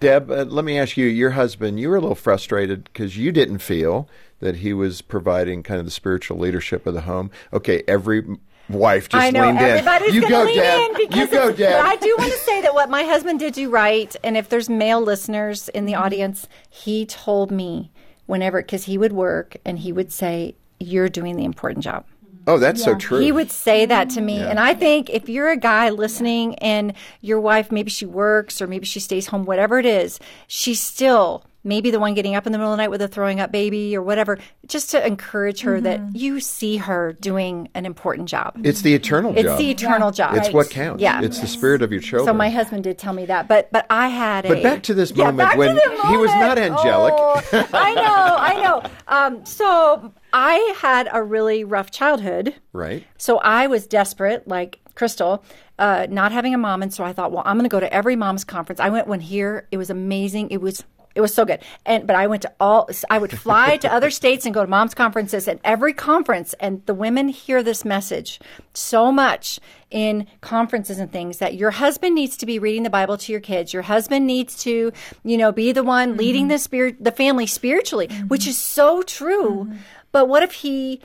Deb, 0.01 0.31
uh, 0.31 0.45
let 0.45 0.65
me 0.65 0.79
ask 0.79 0.97
you 0.97 1.07
your 1.07 1.31
husband, 1.31 1.81
you 1.81 1.89
were 1.89 1.97
a 1.97 2.01
little 2.01 2.15
frustrated 2.15 2.85
because 2.85 3.17
you 3.17 3.33
didn't 3.33 3.59
feel 3.59 4.09
that 4.41 4.57
he 4.57 4.73
was 4.73 5.03
providing 5.03 5.63
kind 5.63 5.81
of 5.81 5.85
the 5.85 5.91
spiritual 5.91 6.39
leadership 6.39 6.87
of 6.87 6.95
the 6.95 7.03
home. 7.03 7.31
Okay, 7.53 7.83
every 7.89 8.25
wife 8.69 9.09
just 9.09 9.23
I 9.23 9.31
know 9.31 9.47
leaned 9.47 9.59
everybody's 9.59 10.09
in. 10.09 10.23
You 10.23 10.29
go, 10.29 10.45
lean 10.45 10.57
Deb. 10.57 11.17
you 11.17 11.27
go, 11.27 11.53
Deb. 11.53 11.85
I 11.85 11.97
do 11.97 12.15
want 12.19 12.33
to 12.33 12.39
say 12.39 12.63
that 12.63 12.75
what 12.75 12.91
my 12.91 13.03
husband 13.03 13.41
did 13.41 13.55
do 13.55 13.71
right, 13.71 14.15
and 14.23 14.37
if 14.37 14.49
there's 14.49 14.69
male 14.69 15.01
listeners 15.01 15.69
in 15.71 15.87
the 15.87 15.95
audience, 15.95 16.47
he 16.69 17.07
told 17.07 17.51
me 17.51 17.91
whenever 18.27 18.61
because 18.61 18.85
he 18.85 18.99
would 18.99 19.13
work 19.13 19.57
and 19.65 19.79
he 19.79 19.93
would 19.93 20.13
say, 20.13 20.55
"You're 20.79 21.09
doing 21.09 21.37
the 21.37 21.45
important 21.45 21.85
job." 21.85 22.05
Oh, 22.49 22.59
that's 22.59 22.83
so 22.83 22.97
true. 22.97 23.21
He 23.21 23.31
would 23.31 23.51
say 23.53 23.87
that 23.87 24.11
to 24.11 24.21
me. 24.21 24.39
And 24.41 24.59
I 24.59 24.75
think 24.75 25.11
if 25.11 25.29
you're 25.29 25.51
a 25.51 25.57
guy 25.57 25.91
listening 25.91 26.57
and 26.57 26.93
your 27.21 27.41
wife, 27.41 27.71
maybe 27.71 27.91
she 27.91 28.07
works 28.07 28.61
or 28.61 28.67
maybe 28.67 28.87
she 28.87 28.99
stays 29.01 29.27
home, 29.29 29.45
whatever 29.45 29.79
it 29.79 29.87
is, 29.87 30.19
she's 30.49 30.81
still 30.81 31.45
maybe 31.65 31.91
the 31.91 31.99
one 32.01 32.15
getting 32.15 32.35
up 32.35 32.47
in 32.47 32.53
the 32.53 32.57
middle 32.59 32.73
of 32.73 32.77
the 32.79 32.83
night 32.83 32.91
with 32.91 33.03
a 33.03 33.09
throwing 33.09 33.41
up 33.41 33.53
baby 33.53 33.95
or 33.95 34.01
whatever, 34.01 34.39
just 34.67 34.91
to 34.91 35.07
encourage 35.07 35.61
her 35.61 35.81
that 35.81 36.01
you 36.15 36.41
see 36.41 36.79
her 36.79 37.13
doing 37.21 37.69
an 37.75 37.85
important 37.85 38.29
job. 38.29 38.59
it's 38.65 38.81
the 38.83 38.95
eternal 38.95 39.33
It's 39.33 39.43
job. 39.43 39.51
It's 39.51 39.59
the 39.59 39.71
eternal 39.71 40.11
job. 40.11 40.35
it's 40.37 40.51
what 40.51 40.71
counts. 40.71 41.03
Yeah. 41.03 41.21
It's 41.21 41.41
the 41.41 41.47
spirit 41.49 41.83
of 41.83 41.93
your 41.93 42.01
children. 42.01 42.27
So 42.27 42.33
my 42.33 42.49
husband 42.49 42.85
did 42.85 42.97
tell 42.97 43.13
me 43.13 43.27
that, 43.27 43.49
but 43.49 43.71
but 43.73 43.85
I 43.91 44.09
had 44.09 44.47
a. 44.47 44.49
But 44.49 44.63
back 44.63 44.83
to 44.85 44.95
this 44.95 45.11
Yeah, 45.11 45.25
moment 45.27 45.51
back 45.51 45.59
when 45.59 45.75
the 45.75 46.07
he 46.09 46.17
was 46.17 46.31
not 46.31 46.59
angelic. 46.59 47.13
Oh, 47.17 47.43
I 47.75 47.95
know, 47.95 48.03
I 48.39 48.63
know. 48.63 48.83
Um, 49.09 49.45
so 49.47 50.13
I 50.33 50.75
had 50.79 51.09
a 51.13 51.23
really 51.23 51.65
rough 51.65 51.91
childhood. 51.91 52.55
right? 52.73 53.07
So 53.17 53.39
I 53.39 53.67
was 53.67 53.87
desperate, 53.87 54.47
like 54.47 54.81
Crystal, 54.95 55.45
uh, 55.79 56.07
not 56.11 56.33
having 56.33 56.55
a 56.55 56.59
mom, 56.59 56.83
and 56.83 56.93
so 56.93 57.05
I 57.05 57.13
thought, 57.13 57.33
well, 57.33 57.43
I'm 57.47 57.57
going 57.57 57.69
to 57.69 57.73
go 57.73 57.81
to 57.81 57.93
every 57.93 58.17
mom's 58.17 58.45
conference. 58.45 58.81
I 58.81 58.91
went 58.91 59.07
one 59.07 59.21
here; 59.21 59.69
it 59.71 59.77
was 59.77 59.91
amazing. 59.91 60.51
It 60.51 60.61
was 60.61 60.85
it 61.19 61.21
was 61.21 61.35
so 61.35 61.45
good. 61.45 61.59
And 61.85 62.07
but 62.07 62.15
I 62.15 62.29
went 62.29 62.43
to 62.43 62.53
all. 62.61 62.89
I 63.11 63.19
would 63.19 63.37
fly 63.37 63.77
to 63.79 63.93
other 63.93 64.09
states 64.21 64.47
and 64.47 64.55
go 64.55 64.63
to 64.63 64.71
moms 64.71 64.95
conferences, 64.95 65.49
and 65.49 65.59
every 65.65 65.93
conference, 65.93 66.55
and 66.61 66.87
the 66.87 66.95
women 66.95 67.29
hear 67.29 67.61
this 67.61 67.85
message 67.85 68.39
so 68.73 69.11
much 69.11 69.59
in 69.91 70.29
conferences 70.43 71.01
and 71.01 71.11
things 71.11 71.39
that 71.39 71.55
your 71.55 71.73
husband 71.73 72.15
needs 72.15 72.37
to 72.37 72.47
be 72.47 72.61
reading 72.61 72.85
the 72.85 72.91
Bible 72.91 73.19
to 73.19 73.33
your 73.33 73.41
kids. 73.41 73.73
Your 73.73 73.83
husband 73.83 74.29
needs 74.29 74.63
to, 74.63 74.93
you 75.25 75.37
know, 75.37 75.51
be 75.51 75.73
the 75.73 75.83
one 75.83 76.17
leading 76.17 76.43
mm-hmm. 76.43 76.51
the 76.51 76.59
spirit, 76.59 77.03
the 77.03 77.11
family 77.11 77.47
spiritually, 77.47 78.07
which 78.29 78.43
mm-hmm. 78.43 78.51
is 78.51 78.59
so 78.59 79.03
true. 79.03 79.65
Mm-hmm. 79.65 79.77
But 80.13 80.29
what 80.29 80.45
if 80.45 80.53
he 80.53 81.01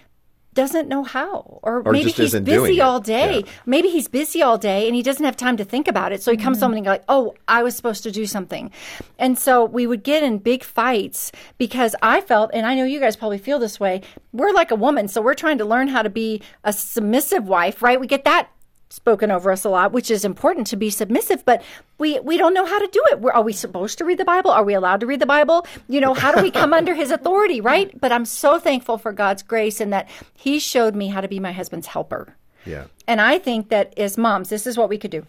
doesn't 0.53 0.87
know 0.87 1.03
how, 1.03 1.59
or, 1.63 1.81
Or 1.85 1.91
maybe 1.91 2.11
he's 2.11 2.39
busy 2.39 2.81
all 2.81 2.99
day. 2.99 3.39
Yeah. 3.39 3.51
Maybe 3.65 3.89
he's 3.89 4.07
busy 4.07 4.41
all 4.41 4.57
day 4.57 4.87
and 4.87 4.95
he 4.95 5.01
doesn't 5.01 5.25
have 5.25 5.37
time 5.37 5.57
to 5.57 5.65
think 5.65 5.87
about 5.87 6.11
it. 6.11 6.21
So 6.21 6.31
he 6.31 6.37
comes 6.37 6.57
mm-hmm. 6.57 6.63
home 6.63 6.73
and 6.73 6.85
he's 6.85 6.89
like, 6.89 7.03
"Oh, 7.09 7.35
I 7.47 7.63
was 7.63 7.75
supposed 7.75 8.03
to 8.03 8.11
do 8.11 8.25
something," 8.25 8.71
and 9.19 9.37
so 9.37 9.65
we 9.65 9.87
would 9.87 10.03
get 10.03 10.23
in 10.23 10.37
big 10.37 10.63
fights 10.63 11.31
because 11.57 11.95
I 12.01 12.21
felt, 12.21 12.51
and 12.53 12.65
I 12.65 12.75
know 12.75 12.85
you 12.85 12.99
guys 12.99 13.15
probably 13.15 13.37
feel 13.37 13.59
this 13.59 13.79
way. 13.79 14.01
We're 14.31 14.53
like 14.53 14.71
a 14.71 14.75
woman, 14.75 15.07
so 15.07 15.21
we're 15.21 15.33
trying 15.33 15.57
to 15.59 15.65
learn 15.65 15.87
how 15.87 16.01
to 16.01 16.09
be 16.09 16.41
a 16.63 16.73
submissive 16.73 17.47
wife, 17.47 17.81
right? 17.81 17.99
We 17.99 18.07
get 18.07 18.25
that 18.25 18.49
spoken 18.93 19.31
over 19.31 19.51
us 19.51 19.65
a 19.65 19.69
lot, 19.69 19.91
which 19.91 20.11
is 20.11 20.23
important 20.23 20.67
to 20.67 20.75
be 20.75 20.91
submissive, 20.91 21.43
but 21.45 21.63
we 21.97 22.19
we 22.19 22.37
don't 22.37 22.53
know 22.53 22.65
how 22.65 22.77
to 22.77 22.87
do 22.87 23.03
it. 23.11 23.19
We're, 23.19 23.31
are 23.31 23.41
we 23.41 23.51
supposed 23.51 23.97
to 23.97 24.05
read 24.05 24.19
the 24.19 24.25
Bible? 24.25 24.51
Are 24.51 24.63
we 24.63 24.75
allowed 24.75 24.99
to 24.99 25.07
read 25.07 25.19
the 25.19 25.25
Bible? 25.25 25.65
You 25.89 25.99
know, 25.99 26.13
how 26.13 26.31
do 26.31 26.43
we 26.43 26.51
come 26.51 26.73
under 26.73 26.93
his 26.93 27.09
authority, 27.09 27.59
right? 27.73 27.99
But 27.99 28.11
I'm 28.11 28.25
so 28.25 28.59
thankful 28.59 28.99
for 28.99 29.11
God's 29.11 29.41
grace 29.41 29.81
and 29.81 29.91
that 29.91 30.07
he 30.35 30.59
showed 30.59 30.93
me 30.95 31.07
how 31.07 31.21
to 31.21 31.27
be 31.27 31.39
my 31.39 31.51
husband's 31.51 31.87
helper. 31.87 32.35
Yeah. 32.65 32.85
And 33.07 33.19
I 33.19 33.39
think 33.39 33.69
that 33.69 33.97
as 33.97 34.15
moms, 34.17 34.49
this 34.49 34.67
is 34.67 34.77
what 34.77 34.89
we 34.89 34.99
could 34.99 35.11
do. 35.11 35.25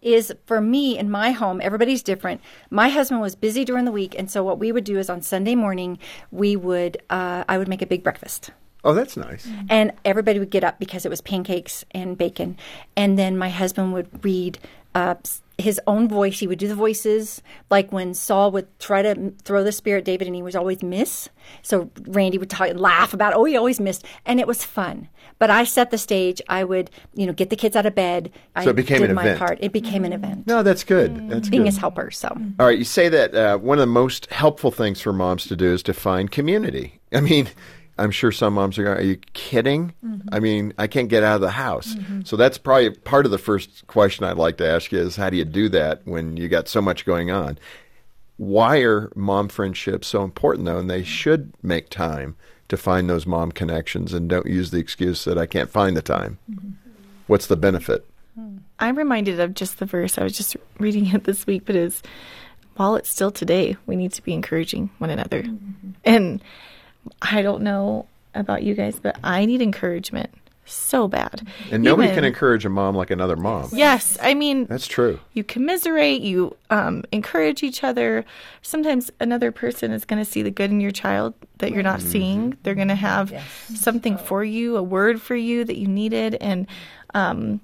Is 0.00 0.32
for 0.46 0.60
me 0.60 0.98
in 0.98 1.10
my 1.10 1.32
home, 1.32 1.60
everybody's 1.62 2.02
different. 2.02 2.40
My 2.70 2.88
husband 2.88 3.20
was 3.20 3.34
busy 3.34 3.64
during 3.64 3.84
the 3.84 3.92
week, 3.92 4.14
and 4.18 4.30
so 4.30 4.42
what 4.42 4.58
we 4.58 4.72
would 4.72 4.84
do 4.84 4.98
is 4.98 5.10
on 5.10 5.20
Sunday 5.20 5.54
morning, 5.54 5.98
we 6.30 6.56
would 6.56 6.96
uh, 7.10 7.44
I 7.46 7.58
would 7.58 7.68
make 7.68 7.82
a 7.82 7.86
big 7.86 8.02
breakfast 8.02 8.50
Oh, 8.84 8.94
that's 8.94 9.16
nice. 9.16 9.46
and 9.68 9.92
everybody 10.04 10.38
would 10.38 10.50
get 10.50 10.64
up 10.64 10.78
because 10.78 11.04
it 11.04 11.10
was 11.10 11.20
pancakes 11.20 11.84
and 11.90 12.16
bacon. 12.16 12.56
And 12.96 13.18
then 13.18 13.36
my 13.36 13.48
husband 13.50 13.92
would 13.92 14.24
read 14.24 14.58
uh, 14.94 15.14
his 15.58 15.78
own 15.86 16.08
voice. 16.08 16.38
He 16.40 16.46
would 16.46 16.58
do 16.58 16.66
the 16.66 16.74
voices. 16.74 17.42
Like 17.70 17.92
when 17.92 18.14
saul 18.14 18.50
would 18.52 18.66
try 18.80 19.02
to 19.02 19.32
throw 19.44 19.62
the 19.62 19.70
spear 19.72 19.98
at 19.98 20.04
david 20.04 20.26
and 20.26 20.34
he 20.34 20.42
was 20.42 20.56
always 20.56 20.82
miss. 20.82 21.28
So 21.62 21.90
randy 22.06 22.38
would 22.38 22.48
talk 22.50 22.70
laugh 22.74 23.12
about 23.12 23.34
oh 23.34 23.44
he 23.44 23.56
always 23.56 23.78
missed. 23.78 24.04
And 24.24 24.40
it 24.40 24.46
was 24.46 24.64
fun. 24.64 25.08
But 25.38 25.48
i 25.50 25.64
set 25.64 25.90
the 25.90 25.98
stage. 25.98 26.40
I 26.48 26.64
would 26.64 26.90
you 27.14 27.26
know 27.26 27.32
get 27.34 27.50
the 27.50 27.56
kids 27.56 27.76
out 27.76 27.86
of 27.86 27.94
bed. 27.94 28.32
I 28.56 28.64
So 28.64 28.70
it 28.70 28.76
became 28.76 29.00
did 29.02 29.10
an 29.10 29.16
my 29.16 29.22
event. 29.22 29.38
part. 29.38 29.58
It 29.60 29.72
became 29.72 30.04
an 30.04 30.12
event. 30.14 30.46
No, 30.46 30.62
that's 30.62 30.82
good. 30.84 31.28
That's 31.28 31.48
being 31.50 31.62
good. 31.62 31.68
his 31.68 31.76
helper 31.78 32.10
so. 32.10 32.28
All 32.58 32.66
right, 32.66 32.78
you 32.78 32.84
say 32.84 33.08
that 33.10 33.34
uh, 33.34 33.58
one 33.58 33.78
of 33.78 33.82
the 33.82 33.86
most 33.92 34.26
helpful 34.32 34.70
things 34.70 35.00
for 35.00 35.12
moms 35.12 35.44
to 35.46 35.56
do 35.56 35.72
is 35.72 35.82
to 35.84 35.92
find 35.92 36.30
community. 36.30 37.00
I 37.12 37.20
mean, 37.20 37.48
I'm 38.00 38.10
sure 38.10 38.32
some 38.32 38.54
moms 38.54 38.78
are, 38.78 38.84
going, 38.84 38.96
are 38.96 39.02
you 39.02 39.18
kidding? 39.34 39.92
Mm-hmm. 40.04 40.28
I 40.32 40.40
mean, 40.40 40.72
I 40.78 40.86
can't 40.86 41.08
get 41.08 41.22
out 41.22 41.36
of 41.36 41.40
the 41.42 41.50
house. 41.50 41.94
Mm-hmm. 41.94 42.22
So 42.24 42.36
that's 42.36 42.56
probably 42.56 42.90
part 42.90 43.26
of 43.26 43.30
the 43.30 43.38
first 43.38 43.86
question 43.86 44.24
I'd 44.24 44.38
like 44.38 44.56
to 44.56 44.68
ask 44.68 44.90
you 44.90 44.98
is 44.98 45.16
how 45.16 45.28
do 45.28 45.36
you 45.36 45.44
do 45.44 45.68
that 45.68 46.00
when 46.06 46.36
you 46.36 46.48
got 46.48 46.66
so 46.66 46.80
much 46.80 47.04
going 47.04 47.30
on? 47.30 47.58
Why 48.38 48.78
are 48.78 49.12
mom 49.14 49.48
friendships 49.48 50.08
so 50.08 50.24
important 50.24 50.64
though? 50.64 50.78
And 50.78 50.88
they 50.88 51.00
mm-hmm. 51.00 51.04
should 51.04 51.52
make 51.62 51.90
time 51.90 52.36
to 52.68 52.76
find 52.76 53.10
those 53.10 53.26
mom 53.26 53.52
connections 53.52 54.14
and 54.14 54.30
don't 54.30 54.46
use 54.46 54.70
the 54.70 54.78
excuse 54.78 55.24
that 55.24 55.36
I 55.36 55.44
can't 55.44 55.68
find 55.68 55.96
the 55.96 56.02
time. 56.02 56.38
What's 57.26 57.48
the 57.48 57.56
benefit? 57.56 58.06
Hmm. 58.34 58.58
I'm 58.78 58.96
reminded 58.96 59.40
of 59.40 59.54
just 59.54 59.78
the 59.78 59.86
verse. 59.86 60.16
I 60.16 60.22
was 60.22 60.36
just 60.36 60.56
reading 60.78 61.06
it 61.14 61.24
this 61.24 61.46
week, 61.46 61.64
but 61.66 61.76
is 61.76 62.02
while 62.76 62.96
it's 62.96 63.10
still 63.10 63.30
today, 63.30 63.76
we 63.86 63.96
need 63.96 64.12
to 64.14 64.22
be 64.22 64.32
encouraging 64.32 64.88
one 64.98 65.10
another. 65.10 65.44
And 66.04 66.42
I 67.22 67.42
don't 67.42 67.62
know 67.62 68.06
about 68.34 68.62
you 68.62 68.74
guys, 68.74 68.98
but 69.00 69.18
I 69.24 69.44
need 69.44 69.60
encouragement 69.62 70.30
so 70.64 71.08
bad. 71.08 71.46
And 71.70 71.82
nobody 71.82 72.08
Even- 72.08 72.16
can 72.16 72.24
encourage 72.24 72.64
a 72.64 72.68
mom 72.68 72.94
like 72.94 73.10
another 73.10 73.36
mom. 73.36 73.70
Yes, 73.72 74.16
I 74.22 74.34
mean 74.34 74.66
That's 74.66 74.86
true. 74.86 75.18
you 75.32 75.42
commiserate, 75.42 76.20
you 76.22 76.56
um, 76.70 77.02
encourage 77.10 77.62
each 77.62 77.82
other. 77.82 78.24
Sometimes 78.62 79.10
another 79.20 79.50
person 79.50 79.90
is 79.90 80.04
going 80.04 80.24
to 80.24 80.30
see 80.30 80.42
the 80.42 80.50
good 80.50 80.70
in 80.70 80.80
your 80.80 80.92
child 80.92 81.34
that 81.58 81.72
you're 81.72 81.82
not 81.82 82.00
seeing. 82.00 82.56
They're 82.62 82.76
going 82.76 82.88
to 82.88 82.94
have 82.94 83.32
something 83.74 84.16
for 84.16 84.44
you, 84.44 84.76
a 84.76 84.82
word 84.82 85.20
for 85.20 85.34
you 85.34 85.64
that 85.64 85.76
you 85.76 85.88
needed, 85.88 86.36
and 86.40 86.66
um, 87.14 87.60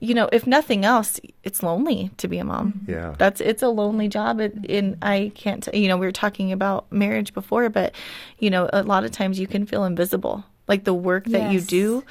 you 0.00 0.14
know, 0.14 0.28
if 0.32 0.46
nothing 0.46 0.84
else, 0.84 1.20
it's 1.44 1.62
lonely 1.62 2.10
to 2.16 2.26
be 2.26 2.38
a 2.38 2.44
mom. 2.44 2.80
Yeah. 2.88 3.14
that's 3.18 3.40
it's 3.40 3.62
a 3.62 3.68
lonely 3.68 4.08
job. 4.08 4.40
It, 4.40 4.54
and 4.68 4.96
I 5.02 5.30
can't, 5.34 5.68
you 5.74 5.88
know, 5.88 5.96
we 5.98 6.06
were 6.06 6.12
talking 6.12 6.52
about 6.52 6.90
marriage 6.90 7.32
before, 7.34 7.68
but 7.68 7.94
you 8.38 8.50
know, 8.50 8.68
a 8.72 8.82
lot 8.82 9.04
of 9.04 9.10
times 9.12 9.38
you 9.38 9.46
can 9.46 9.66
feel 9.66 9.84
invisible. 9.84 10.44
Like 10.66 10.84
the 10.84 10.94
work 10.94 11.24
that 11.26 11.52
you 11.52 11.60
do, 11.60 12.04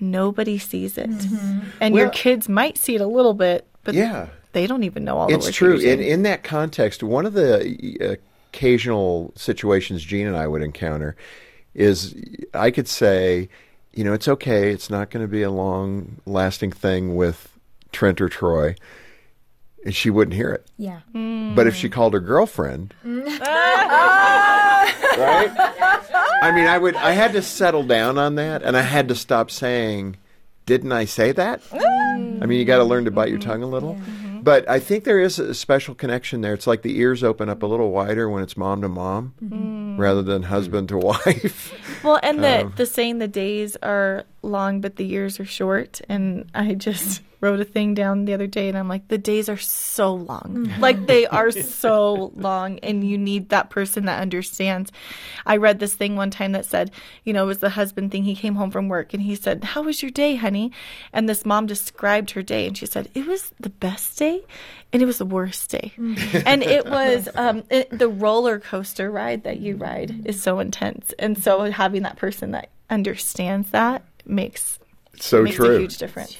nobody 0.00 0.58
sees 0.58 0.96
it, 0.98 1.10
and 1.80 1.94
your 1.94 2.08
kids 2.10 2.48
might 2.48 2.78
see 2.78 2.94
it 2.94 3.00
a 3.00 3.06
little 3.06 3.34
bit, 3.34 3.66
but 3.82 3.94
Yeah. 3.94 4.28
they 4.52 4.66
don't 4.66 4.84
even 4.84 5.04
know 5.04 5.18
all 5.18 5.28
the 5.28 5.34
It's 5.34 5.50
true. 5.50 5.76
you're 5.78 5.92
In, 5.92 6.00
in 6.00 6.22
that 6.22 6.44
context, 6.44 7.02
one 7.02 7.26
of 7.26 7.32
the 7.34 7.98
uh, 8.00 8.14
occasional 8.52 9.32
situations 9.36 10.04
Jean 10.04 10.26
and 10.28 10.36
I 10.36 10.46
would 10.46 10.62
encounter 10.62 11.16
is 11.74 12.14
I 12.54 12.70
could 12.70 12.86
say, 12.88 13.48
you 13.96 14.04
know, 14.04 14.12
it's 14.12 14.28
okay. 14.28 14.70
It's 14.70 14.90
not 14.90 15.10
going 15.10 15.24
to 15.24 15.30
be 15.30 15.42
a 15.42 15.50
long 15.50 16.20
lasting 16.26 16.72
thing 16.72 17.16
with 17.16 17.48
Trent 17.92 18.20
or 18.20 18.28
Troy. 18.28 18.74
And 19.84 19.94
she 19.94 20.10
wouldn't 20.10 20.34
hear 20.34 20.50
it. 20.50 20.66
Yeah. 20.78 21.00
But 21.12 21.66
if 21.66 21.74
she 21.76 21.88
called 21.90 22.14
her 22.14 22.20
girlfriend, 22.20 22.94
right? 23.04 23.24
I 26.42 26.52
mean, 26.54 26.66
I 26.66 26.78
would. 26.78 26.96
I 26.96 27.12
had 27.12 27.32
to 27.32 27.42
settle 27.42 27.82
down 27.84 28.18
on 28.18 28.36
that, 28.36 28.62
and 28.62 28.76
I 28.76 28.82
had 28.82 29.08
to 29.08 29.14
stop 29.14 29.50
saying, 29.50 30.16
"Didn't 30.66 30.92
I 30.92 31.04
say 31.04 31.32
that?" 31.32 31.62
I 31.72 32.46
mean, 32.46 32.58
you 32.58 32.64
got 32.64 32.78
to 32.78 32.84
learn 32.84 33.04
to 33.04 33.10
bite 33.10 33.28
your 33.28 33.38
tongue 33.38 33.62
a 33.62 33.66
little. 33.66 33.94
Mm-hmm. 33.94 34.40
But 34.40 34.68
I 34.68 34.78
think 34.78 35.04
there 35.04 35.20
is 35.20 35.38
a 35.38 35.54
special 35.54 35.94
connection 35.94 36.42
there. 36.42 36.52
It's 36.52 36.66
like 36.66 36.82
the 36.82 36.98
ears 36.98 37.24
open 37.24 37.48
up 37.48 37.62
a 37.62 37.66
little 37.66 37.90
wider 37.90 38.28
when 38.28 38.42
it's 38.42 38.56
mom 38.58 38.82
to 38.82 38.88
mom, 38.88 39.34
mm-hmm. 39.42 39.93
Rather 39.98 40.22
than 40.22 40.42
husband 40.42 40.88
to 40.90 40.98
wife. 40.98 41.72
Well, 42.04 42.20
and 42.22 42.42
the 42.42 42.60
Um, 42.66 42.72
the 42.76 42.86
saying 42.86 43.18
the 43.18 43.28
days 43.28 43.76
are 43.82 44.24
long, 44.42 44.80
but 44.80 44.96
the 44.96 45.04
years 45.04 45.40
are 45.40 45.44
short. 45.44 46.00
And 46.08 46.50
I 46.54 46.74
just 46.74 47.22
wrote 47.40 47.60
a 47.60 47.64
thing 47.64 47.94
down 47.94 48.24
the 48.24 48.32
other 48.32 48.46
day, 48.46 48.68
and 48.68 48.76
I'm 48.76 48.88
like, 48.88 49.08
the 49.08 49.18
days 49.18 49.48
are 49.48 49.58
so 49.58 50.14
long, 50.14 50.70
like 50.78 51.06
they 51.06 51.26
are 51.40 51.50
so 51.50 52.32
long, 52.34 52.78
and 52.80 53.08
you 53.08 53.18
need 53.18 53.50
that 53.50 53.68
person 53.70 54.06
that 54.06 54.20
understands. 54.20 54.90
I 55.44 55.56
read 55.58 55.78
this 55.78 55.94
thing 55.94 56.16
one 56.16 56.30
time 56.30 56.52
that 56.52 56.64
said, 56.64 56.90
you 57.24 57.32
know, 57.32 57.44
it 57.44 57.46
was 57.46 57.58
the 57.58 57.70
husband 57.70 58.12
thing. 58.12 58.24
He 58.24 58.34
came 58.34 58.54
home 58.54 58.70
from 58.70 58.88
work, 58.88 59.12
and 59.12 59.22
he 59.22 59.34
said, 59.34 59.64
"How 59.64 59.82
was 59.82 60.02
your 60.02 60.10
day, 60.10 60.36
honey?" 60.36 60.72
And 61.12 61.28
this 61.28 61.44
mom 61.44 61.66
described 61.66 62.30
her 62.32 62.42
day, 62.42 62.66
and 62.66 62.76
she 62.76 62.86
said, 62.86 63.08
"It 63.14 63.26
was 63.26 63.52
the 63.60 63.70
best 63.70 64.18
day." 64.18 64.42
And 64.94 65.02
it 65.02 65.06
was 65.06 65.18
the 65.18 65.26
worst 65.26 65.70
day, 65.70 65.92
and 66.46 66.62
it 66.62 66.86
was 66.86 67.28
um, 67.34 67.64
it, 67.68 67.90
the 67.90 68.08
roller 68.08 68.60
coaster 68.60 69.10
ride 69.10 69.42
that 69.42 69.58
you 69.58 69.76
ride 69.76 70.24
is 70.24 70.40
so 70.40 70.60
intense, 70.60 71.12
and 71.18 71.36
so 71.36 71.70
having 71.70 72.02
that 72.04 72.16
person 72.16 72.52
that 72.52 72.70
understands 72.88 73.70
that 73.70 74.04
makes 74.24 74.78
so 75.18 75.42
makes 75.42 75.56
true. 75.56 75.74
a 75.76 75.80
huge 75.80 75.98
difference. 75.98 76.38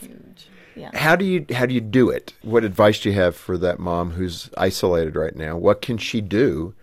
How 0.92 1.16
do 1.16 1.24
you 1.24 1.46
how 1.52 1.66
do 1.66 1.74
you 1.74 1.80
do 1.80 2.10
it? 2.10 2.34
What 2.42 2.64
advice 2.64 3.00
do 3.00 3.10
you 3.10 3.14
have 3.16 3.36
for 3.36 3.58
that 3.58 3.78
mom 3.78 4.12
who's 4.12 4.50
isolated 4.56 5.16
right 5.16 5.34
now? 5.34 5.56
What 5.56 5.82
can 5.82 5.98
she 5.98 6.20
do 6.20 6.74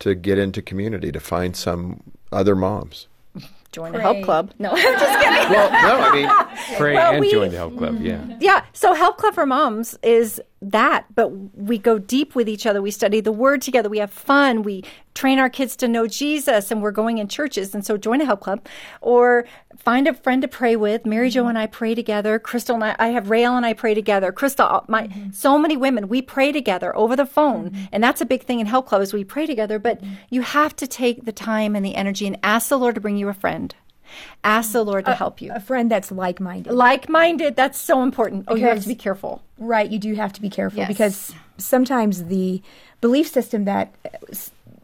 to 0.00 0.14
get 0.14 0.38
into 0.38 0.62
community 0.62 1.12
to 1.12 1.20
find 1.20 1.56
some 1.56 2.02
other 2.32 2.56
moms? 2.56 3.06
Join 3.72 3.92
the 3.92 4.00
help 4.00 4.22
club 4.22 4.52
no 4.58 4.70
i'm 4.72 4.76
just 4.76 5.20
kidding 5.20 5.50
Well, 5.50 5.70
no, 5.70 6.04
I 6.04 6.12
mean, 6.12 6.50
Pray 6.76 6.94
Well, 6.94 7.12
and 7.12 7.20
we- 7.20 7.30
join 7.30 7.50
the 7.50 7.56
help 7.56 7.76
club. 7.76 8.00
Yeah. 8.00 8.18
Mm-hmm. 8.18 8.38
Yeah. 8.40 8.64
So 8.72 8.94
Help 8.94 9.18
Club 9.18 9.34
for 9.34 9.46
Moms 9.46 9.98
is 10.02 10.40
that, 10.62 11.06
but 11.14 11.28
we 11.56 11.78
go 11.78 11.98
deep 11.98 12.34
with 12.34 12.48
each 12.48 12.66
other. 12.66 12.82
We 12.82 12.90
study 12.90 13.20
the 13.20 13.32
Word 13.32 13.62
together. 13.62 13.88
We 13.88 13.98
have 13.98 14.10
fun. 14.10 14.62
We 14.62 14.84
train 15.14 15.38
our 15.38 15.48
kids 15.48 15.74
to 15.76 15.88
know 15.88 16.06
Jesus, 16.06 16.70
and 16.70 16.82
we're 16.82 16.90
going 16.90 17.18
in 17.18 17.28
churches. 17.28 17.74
And 17.74 17.84
so 17.84 17.96
join 17.96 18.20
a 18.20 18.26
Help 18.26 18.40
Club, 18.40 18.66
or 19.00 19.46
find 19.78 20.06
a 20.06 20.14
friend 20.14 20.42
to 20.42 20.48
pray 20.48 20.76
with. 20.76 21.06
Mary 21.06 21.30
Jo 21.30 21.46
and 21.46 21.58
I 21.58 21.66
pray 21.66 21.94
together. 21.94 22.38
Crystal 22.38 22.74
and 22.74 22.84
I, 22.84 22.96
I 22.98 23.08
have 23.08 23.30
Rael 23.30 23.56
and 23.56 23.64
I 23.64 23.72
pray 23.72 23.94
together. 23.94 24.32
Crystal, 24.32 24.84
my 24.88 25.08
mm-hmm. 25.08 25.30
so 25.30 25.58
many 25.58 25.76
women, 25.76 26.08
we 26.08 26.20
pray 26.20 26.52
together 26.52 26.94
over 26.96 27.16
the 27.16 27.26
phone, 27.26 27.70
mm-hmm. 27.70 27.84
and 27.92 28.04
that's 28.04 28.20
a 28.20 28.26
big 28.26 28.44
thing 28.44 28.60
in 28.60 28.66
Help 28.66 28.86
Club 28.86 29.02
is 29.02 29.12
we 29.12 29.24
pray 29.24 29.46
together. 29.46 29.78
But 29.78 30.00
you 30.28 30.42
have 30.42 30.76
to 30.76 30.86
take 30.86 31.24
the 31.24 31.32
time 31.32 31.74
and 31.74 31.84
the 31.84 31.94
energy 31.94 32.26
and 32.26 32.38
ask 32.42 32.68
the 32.68 32.78
Lord 32.78 32.94
to 32.94 33.00
bring 33.00 33.16
you 33.16 33.28
a 33.28 33.34
friend. 33.34 33.59
Ask 34.44 34.72
the 34.72 34.82
Lord 34.82 35.04
to 35.06 35.14
help 35.14 35.40
you. 35.40 35.52
A 35.54 35.60
friend 35.60 35.90
that's 35.90 36.10
like 36.10 36.40
minded. 36.40 36.72
Like 36.72 37.08
minded, 37.08 37.56
that's 37.56 37.78
so 37.78 38.02
important. 38.02 38.44
Oh, 38.48 38.54
you 38.54 38.66
have 38.66 38.82
to 38.82 38.88
be 38.88 38.94
careful. 38.94 39.42
Right, 39.58 39.90
you 39.90 39.98
do 39.98 40.14
have 40.14 40.32
to 40.34 40.40
be 40.40 40.48
careful 40.50 40.78
Yes. 40.78 40.88
because 40.88 41.34
sometimes 41.58 42.24
the 42.24 42.62
belief 43.00 43.28
system 43.28 43.64
that 43.66 43.94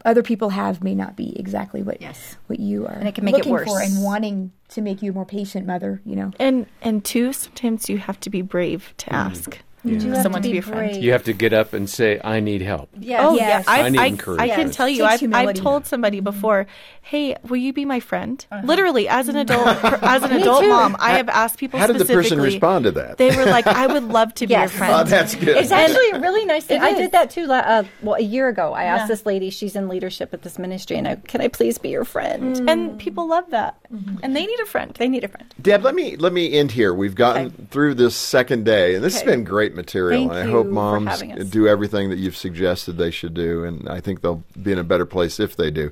other 0.05 0.23
people 0.23 0.49
have 0.49 0.83
may 0.83 0.95
not 0.95 1.15
be 1.15 1.37
exactly 1.39 1.81
what 1.81 2.01
Yes. 2.01 2.37
what 2.47 2.59
you 2.59 2.85
are 2.85 2.93
And 2.93 3.07
it 3.07 3.15
can 3.15 3.25
make 3.25 3.33
it 3.35 3.45
looking 3.45 3.65
for 3.65 3.73
worse. 3.73 3.93
and 3.95 4.03
wanting 4.03 4.51
to 4.69 4.81
make 4.81 5.01
you 5.01 5.11
a 5.11 5.13
more 5.13 5.25
patient 5.25 5.65
mother. 5.65 6.01
You 6.05 6.15
know, 6.15 6.31
And 6.39 6.67
and 6.81 7.03
two, 7.03 7.33
sometimes 7.33 7.89
you 7.89 7.97
have 7.97 8.19
to 8.21 8.29
be 8.29 8.41
brave 8.41 8.93
to 8.97 9.05
mm-hmm. 9.07 9.15
ask. 9.31 9.59
You 9.83 9.99
do 9.99 10.09
have 10.09 10.23
someone 10.23 10.41
to 10.41 10.47
to 10.47 10.51
be 10.51 10.53
be 10.53 10.57
a 10.59 10.61
friend. 10.61 10.91
brave. 10.91 11.03
You 11.03 11.11
have 11.11 11.23
to 11.25 11.33
get 11.33 11.53
up 11.53 11.73
and 11.73 11.89
say, 11.89 12.19
I 12.23 12.39
need 12.39 12.61
help. 12.61 12.89
Yes. 12.99 13.21
Oh 13.23 13.35
Yes. 13.35 13.65
yeah, 13.67 13.71
I, 13.71 13.81
I 13.83 13.89
need 13.89 13.99
I, 13.99 14.43
I 14.43 14.49
can 14.49 14.71
tell 14.71 14.89
you, 14.89 15.05
I've, 15.05 15.21
I've 15.33 15.53
told 15.55 15.85
somebody 15.85 16.19
before, 16.19 16.65
"Hey, 17.01 17.35
will 17.47 17.57
you 17.57 17.73
be 17.73 17.85
my 17.85 17.99
friend?" 17.99 18.43
Uh-huh. 18.51 18.65
Literally, 18.65 19.07
as 19.07 19.29
an 19.29 19.35
adult, 19.37 19.67
as 20.03 20.23
an 20.23 20.31
adult 20.33 20.63
too. 20.63 20.69
mom, 20.69 20.95
I 20.99 21.11
have 21.17 21.29
asked 21.29 21.57
people. 21.59 21.79
How 21.79 21.87
did 21.87 21.99
the 21.99 22.05
person 22.05 22.41
respond 22.41 22.85
to 22.85 22.91
that? 22.93 23.17
They 23.17 23.35
were 23.35 23.45
like, 23.45 23.67
"I 23.67 23.87
would 23.87 24.03
love 24.03 24.33
to 24.35 24.47
be 24.47 24.51
Yes. 24.51 24.73
your 24.73 24.83
oh, 24.83 24.87
friend." 24.87 25.07
that's 25.07 25.35
good. 25.35 25.55
It's 25.57 25.71
actually 25.71 26.09
a 26.11 26.19
really 26.19 26.43
nice 26.45 26.65
thing. 26.65 26.81
I 26.81 26.93
did 26.93 27.11
that 27.11 27.29
too. 27.29 27.51
Uh, 27.51 27.83
well, 28.01 28.15
a 28.15 28.23
year 28.23 28.47
ago, 28.49 28.73
I 28.73 28.83
asked 28.85 29.07
this 29.07 29.25
lady. 29.25 29.49
She's 29.51 29.75
in 29.75 29.87
leadership 29.87 30.33
at 30.33 30.41
this 30.41 30.57
ministry, 30.59 30.97
and 30.97 31.07
I, 31.07 31.15
can 31.15 31.39
I 31.41 31.47
please 31.47 31.77
be 31.77 31.89
your 31.89 32.03
friend? 32.05 32.67
and 32.69 32.99
people 32.99 33.27
love 33.27 33.49
that, 33.51 33.77
and 34.23 34.35
they 34.35 34.45
need 34.45 34.59
a 34.59 34.65
friend. 34.65 34.93
They 34.97 35.07
need 35.07 35.23
a 35.23 35.27
friend. 35.27 35.53
Deb, 35.61 35.83
let 35.83 35.95
me 35.95 36.15
let 36.17 36.33
me 36.33 36.51
end 36.53 36.71
here. 36.71 36.93
We've 36.93 37.15
gotten 37.15 37.67
through 37.71 37.93
this 37.93 38.15
second 38.15 38.65
day, 38.65 38.95
and 38.95 39.03
this 39.03 39.13
has 39.13 39.23
been 39.23 39.43
great 39.43 39.66
material. 39.75 40.29
Thank 40.29 40.31
and 40.31 40.39
I 40.39 40.45
you 40.45 40.51
hope 40.51 40.67
moms 40.67 41.21
do 41.49 41.67
everything 41.67 42.09
that 42.09 42.17
you've 42.17 42.37
suggested 42.37 42.97
they 42.97 43.11
should 43.11 43.33
do, 43.33 43.63
and 43.63 43.87
I 43.89 43.99
think 43.99 44.21
they'll 44.21 44.43
be 44.61 44.71
in 44.71 44.79
a 44.79 44.83
better 44.83 45.05
place 45.05 45.39
if 45.39 45.55
they 45.55 45.71
do. 45.71 45.91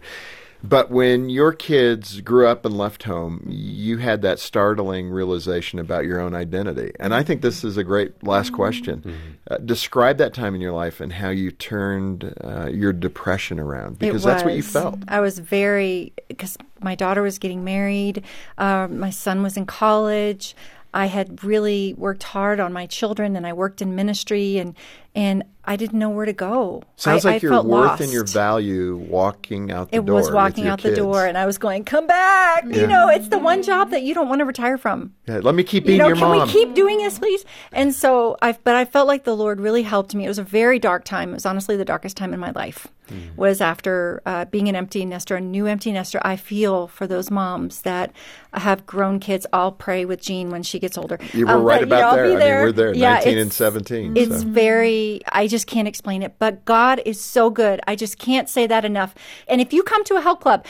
But 0.64 0.90
when 0.90 1.30
your 1.30 1.54
kids 1.54 2.22
grew 2.22 2.48
up 2.48 2.66
and 2.66 2.76
left 2.76 3.04
home, 3.04 3.46
you 3.48 3.98
had 3.98 4.24
that 4.24 4.40
startling 4.40 5.12
realization 5.12 5.78
about 5.78 6.06
your 6.06 6.20
own 6.20 6.34
identity. 6.34 6.92
And 7.00 7.14
I 7.14 7.22
think 7.22 7.44
this 7.44 7.64
is 7.64 7.78
a 7.78 7.84
great 7.84 8.24
last 8.24 8.48
Mm-hmm. 8.48 8.56
question. 8.56 9.38
Uh, 9.48 9.58
describe 9.58 10.18
that 10.18 10.34
time 10.34 10.56
in 10.56 10.62
your 10.62 10.72
life 10.72 11.02
and 11.02 11.14
how 11.14 11.30
you 11.30 11.52
turned 11.52 12.34
uh, 12.44 12.68
your 12.68 12.94
depression 12.94 13.60
around, 13.60 14.00
because 14.00 14.26
It 14.26 14.28
that's 14.30 14.44
what 14.44 14.56
you 14.56 14.64
felt. 14.64 14.98
I 15.08 15.20
was 15.20 15.38
very 15.38 16.14
because 16.30 16.58
my 16.82 16.96
daughter 16.96 17.22
was 17.22 17.38
getting 17.38 17.64
married, 17.64 18.24
uh, 18.58 18.88
my 18.90 19.12
son 19.12 19.44
was 19.44 19.58
in 19.58 19.68
college. 19.68 20.56
I 20.96 21.08
had 21.08 21.44
really 21.44 21.94
worked 21.98 22.24
hard 22.24 22.62
on 22.62 22.72
my 22.72 22.88
children, 22.88 23.36
and 23.36 23.46
I 23.46 23.52
worked 23.52 23.82
in 23.82 23.96
ministry, 23.96 24.58
and 24.58 24.76
and 25.16 25.44
I 25.68 25.78
didn't 25.78 25.98
know 25.98 26.12
where 26.12 26.26
to 26.28 26.34
go. 26.34 26.84
Sounds 26.96 27.26
I, 27.26 27.30
like 27.32 27.42
I 27.42 27.44
your 27.44 27.52
felt 27.54 27.66
worth 27.66 27.86
lost. 27.88 28.02
and 28.04 28.14
your 28.14 28.24
value 28.26 28.98
walking 28.98 29.72
out 29.72 29.90
the 29.90 29.98
it 29.98 30.06
door. 30.06 30.20
It 30.20 30.22
was 30.22 30.32
walking 30.32 30.68
out 30.68 30.82
the 30.84 30.96
door, 30.96 31.26
and 31.26 31.36
I 31.40 31.48
was 31.48 31.58
going, 31.58 31.86
"Come 31.86 32.06
back!" 32.06 32.66
Yeah. 32.68 32.82
You 32.82 32.88
know, 32.88 33.10
it's 33.10 33.30
the 33.30 33.40
one 33.40 33.64
job 33.64 33.90
that 33.90 34.04
you 34.04 34.14
don't 34.14 34.30
want 34.30 34.40
to 34.40 34.46
retire 34.46 34.78
from. 34.78 35.14
Yeah, 35.28 35.40
let 35.40 35.56
me 35.56 35.64
keep 35.64 35.86
you 35.86 35.88
being 35.88 35.98
know, 36.00 36.08
your 36.10 36.18
can 36.18 36.28
mom. 36.30 36.48
we 36.48 36.54
keep 36.54 36.76
doing 36.76 36.98
this, 37.00 37.18
please? 37.18 37.44
And 37.72 37.96
so 37.96 38.38
I, 38.44 38.52
but 38.64 38.76
I 38.76 38.86
felt 38.86 39.08
like 39.08 39.24
the 39.24 39.36
Lord 39.36 39.60
really 39.60 39.82
helped 39.82 40.14
me. 40.14 40.26
It 40.26 40.28
was 40.28 40.38
a 40.38 40.44
very 40.44 40.78
dark 40.78 41.04
time. 41.04 41.32
It 41.32 41.34
was 41.34 41.46
honestly 41.48 41.76
the 41.78 41.86
darkest 41.86 42.16
time 42.16 42.32
in 42.34 42.40
my 42.40 42.52
life. 42.52 42.86
Mm. 43.10 43.36
Was 43.38 43.62
after 43.62 44.22
uh, 44.26 44.46
being 44.46 44.68
an 44.68 44.76
empty 44.76 45.06
nester, 45.06 45.36
a 45.36 45.42
new 45.42 45.68
empty 45.68 45.92
nester. 45.92 46.20
I 46.24 46.36
feel 46.38 46.88
for 46.88 47.06
those 47.06 47.30
moms 47.30 47.82
that 47.82 48.12
have 48.54 48.86
grown 48.88 49.20
kids. 49.20 49.46
I'll 49.54 49.72
pray 49.72 50.06
with 50.06 50.22
Jean 50.22 50.50
when 50.50 50.64
she 50.64 50.80
gets 50.80 50.98
older. 50.98 51.20
You 51.34 51.46
were 51.46 51.52
Um, 51.54 51.64
right 51.64 51.82
but, 51.82 51.82
you 51.82 52.02
about 52.02 52.16
know, 52.16 52.16
there. 52.16 52.26
be 52.26 52.30
I 52.30 52.34
mean, 52.34 52.40
there. 52.40 52.62
we're 52.64 52.72
there, 52.72 52.96
Yeah, 52.96 53.14
19 53.16 53.38
and 53.38 53.54
17, 53.54 54.18
It's 54.18 54.40
so. 54.42 54.48
very. 54.48 55.05
I 55.32 55.48
just 55.48 55.68
can't 55.68 55.88
explain 55.88 56.24
it. 56.24 56.36
But 56.40 56.66
God 56.66 57.02
is 57.06 57.20
so 57.20 57.50
good. 57.50 57.80
I 57.88 57.96
just 57.96 58.18
can't 58.18 58.50
say 58.50 58.68
that 58.68 58.86
enough. 58.86 59.16
And 59.48 59.62
if 59.62 59.74
you 59.74 59.84
come 59.84 60.04
to 60.06 60.16
a 60.16 60.22
help 60.22 60.42
club, 60.42 60.66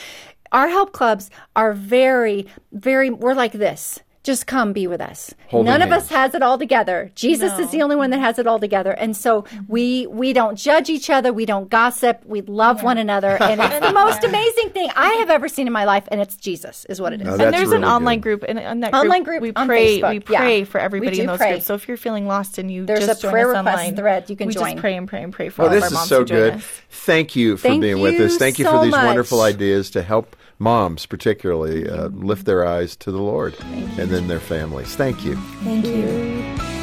our 0.52 0.70
help 0.70 0.92
clubs 0.94 1.30
are 1.56 1.74
very, 1.74 2.48
very. 2.72 3.10
We're 3.10 3.34
like 3.34 3.54
this. 3.54 4.00
Just 4.26 4.48
come 4.48 4.74
be 4.74 4.88
with 4.88 5.02
us. 5.02 5.34
Holding 5.50 5.72
None 5.72 5.82
of 5.84 5.92
us 5.92 6.10
has 6.10 6.34
it 6.34 6.42
all 6.42 6.58
together. 6.58 7.12
Jesus 7.14 7.58
is 7.60 7.70
the 7.70 7.84
only 7.84 7.96
one 7.96 8.10
that 8.10 8.20
has 8.20 8.40
it 8.40 8.48
all 8.48 8.60
together. 8.60 8.92
And 8.92 9.16
so 9.16 9.46
we 9.68 10.08
we 10.08 10.34
don't 10.34 10.58
judge 10.58 10.90
each 10.90 11.12
other. 11.12 11.32
We 11.32 11.46
don't 11.46 11.70
gossip. 11.70 12.24
We 12.26 12.42
love 12.42 12.82
one 12.82 12.98
another. 12.98 13.38
And 13.42 13.62
it's 13.62 13.86
the 13.86 13.94
most 14.04 14.24
amazing 14.24 14.72
thing 14.72 14.90
I 14.96 15.10
have 15.20 15.30
ever 15.30 15.48
seen 15.48 15.68
in 15.68 15.74
my 15.74 15.86
life. 15.86 16.08
And 16.12 16.20
it's 16.20 16.36
Jesus 16.38 16.86
is 16.90 17.00
what 17.00 17.14
it 17.14 17.22
is. 17.22 17.28
Oh, 17.28 17.32
and 17.34 17.40
that's 17.40 17.56
there's 17.56 17.72
an 17.72 17.86
online 17.86 18.20
good. 18.20 18.40
group, 18.42 18.46
and 18.50 18.58
in 18.58 18.80
that 18.80 18.94
Online 18.96 19.22
group, 19.22 19.42
group 19.42 19.56
we 19.58 19.66
pray. 19.66 20.00
Facebook, 20.02 20.10
We 20.10 20.20
pray 20.22 20.60
yeah. 20.60 20.66
for 20.66 20.80
everybody 20.80 21.20
in 21.20 21.28
those 21.28 21.38
pray. 21.38 21.52
groups. 21.52 21.66
So 21.68 21.76
if 21.76 21.88
you're 21.88 21.96
feeling 21.96 22.26
lost 22.26 22.58
and 22.58 22.72
you 22.72 22.84
There's 22.86 23.06
just 23.06 23.20
a 23.20 23.22
join 23.22 23.32
prayer 23.32 23.52
us 23.54 23.58
request 23.58 23.78
online, 23.78 23.96
thread 23.96 24.30
you 24.32 24.36
can 24.36 24.48
we 24.48 24.54
join. 24.56 24.64
just 24.72 24.78
pray 24.78 24.98
and 24.98 25.08
pray 25.08 25.22
and 25.22 25.32
pray 25.32 25.50
for 25.50 25.62
Oh, 25.62 25.66
all 25.66 25.72
this 25.72 25.80
of 25.80 25.84
our 25.84 25.88
is 25.90 25.94
moms 25.94 26.10
so 26.10 26.20
who 26.22 26.26
join 26.26 26.38
good. 26.40 26.54
us. 26.56 26.82
Thank 26.90 27.36
you 27.36 27.58
for 27.58 27.68
Thank 27.68 27.82
being 27.82 28.00
with 28.02 28.20
us. 28.20 28.38
Thank 28.38 28.58
you 28.58 28.66
so 28.66 28.72
for 28.80 28.84
these 28.86 28.92
much. 28.92 29.06
wonderful 29.06 29.42
ideas 29.42 29.92
to 29.92 30.02
help 30.02 30.36
moms, 30.60 31.06
particularly, 31.06 31.90
uh, 31.90 32.08
lift 32.08 32.46
their 32.46 32.66
eyes 32.66 32.96
to 32.98 33.12
the 33.12 33.22
Lord 33.22 33.56
and 33.62 34.10
then 34.10 34.28
their 34.28 34.40
families. 34.40 34.96
Thank 34.96 35.24
you. 35.26 35.36
Thank 35.64 35.86
you. 35.86 36.76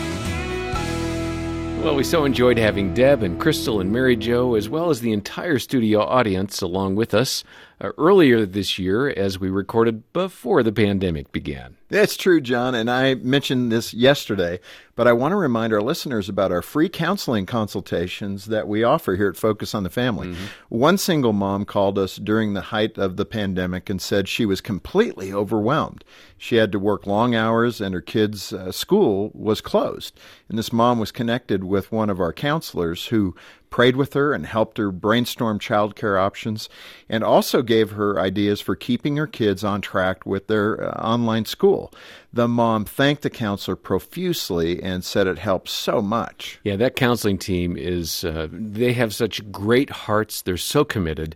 Well, 1.83 1.97
we 1.97 2.05
so 2.05 2.25
enjoyed 2.25 2.59
having 2.59 2.95
Deb 2.95 3.25
and 3.25 3.41
Crystal 3.41 3.81
and 3.81 3.91
Mary 3.91 4.15
Jo, 4.15 4.55
as 4.55 4.69
well 4.69 4.91
as 4.91 5.01
the 5.01 5.11
entire 5.11 5.59
studio 5.59 6.01
audience, 6.03 6.63
along 6.63 6.95
with 6.95 7.13
us 7.13 7.43
uh, 7.83 7.91
earlier 7.99 8.47
this 8.47 8.79
year 8.79 9.09
as 9.09 9.41
we 9.41 9.51
recorded 9.51 10.13
before 10.13 10.63
the 10.63 10.73
pandemic 10.73 11.33
began. 11.33 11.77
That's 11.89 12.17
true, 12.17 12.41
John, 12.41 12.75
and 12.75 12.91
I 12.91 13.17
mentioned 13.17 13.71
this 13.71 13.93
yesterday, 13.93 14.61
but 14.95 15.07
I 15.07 15.13
want 15.13 15.33
to 15.33 15.37
remind 15.37 15.75
our 15.75 15.83
listeners 15.83 16.29
about 16.29 16.51
our 16.51 16.63
free 16.63 16.89
counseling 16.89 17.45
consultations 17.45 18.47
that 18.47 18.67
we 18.67 18.83
offer 18.83 19.15
here 19.17 19.29
at 19.29 19.37
Focus 19.37 19.75
on 19.75 19.83
the 19.83 19.91
Family. 19.91 20.35
One 20.71 20.97
single 20.97 21.35
mom 21.35 21.67
called 21.67 21.99
us 21.99 22.17
during 22.17 22.55
the 22.55 22.63
height 22.63 22.97
of 22.97 23.17
the 23.17 23.27
pandemic 23.27 23.91
and 23.91 24.01
said 24.01 24.27
she 24.27 24.47
was 24.47 24.63
completely 24.63 25.35
overwhelmed. 25.35 26.03
She 26.39 26.57
had 26.57 26.73
to 26.73 26.79
work 26.79 27.07
long 27.07 27.35
hours 27.35 27.81
and 27.81 27.95
her 27.95 28.01
kids' 28.01 28.55
uh, 28.55 28.73
school 28.73 29.31
was 29.35 29.61
closed. 29.61 30.19
And 30.49 30.57
this 30.57 30.73
mom 30.73 30.99
was 30.99 31.13
connected 31.13 31.65
with 31.65 31.93
one 31.93 32.09
of 32.09 32.21
our 32.21 32.33
counselors 32.33 33.07
who 33.07 33.35
prayed 33.73 33.97
with 33.97 34.13
her 34.13 34.33
and 34.33 34.47
helped 34.47 34.79
her 34.79 34.93
brainstorm 34.93 35.59
childcare 35.59 36.21
options 36.21 36.69
and 37.09 37.25
also 37.25 37.63
gave 37.63 37.91
her 37.91 38.21
ideas 38.21 38.61
for 38.61 38.77
keeping 38.77 39.17
her 39.17 39.27
kids 39.27 39.65
on 39.65 39.81
track 39.81 40.25
with 40.25 40.47
their 40.47 40.85
uh, 40.85 41.03
online 41.03 41.47
school. 41.47 41.93
The 42.33 42.47
mom 42.47 42.85
thanked 42.85 43.23
the 43.23 43.31
counselor 43.31 43.75
profusely 43.75 44.81
and 44.81 45.03
said 45.03 45.27
it 45.27 45.39
helped 45.39 45.71
so 45.71 46.01
much. 46.01 46.61
Yeah, 46.63 46.77
that 46.77 46.95
counseling 46.95 47.39
team 47.39 47.77
is, 47.77 48.23
uh, 48.25 48.47
they 48.53 48.93
have 48.93 49.15
such 49.15 49.51
great 49.51 49.91
hearts. 49.91 50.43
They're 50.43 50.57
so 50.57 50.85
committed. 50.85 51.35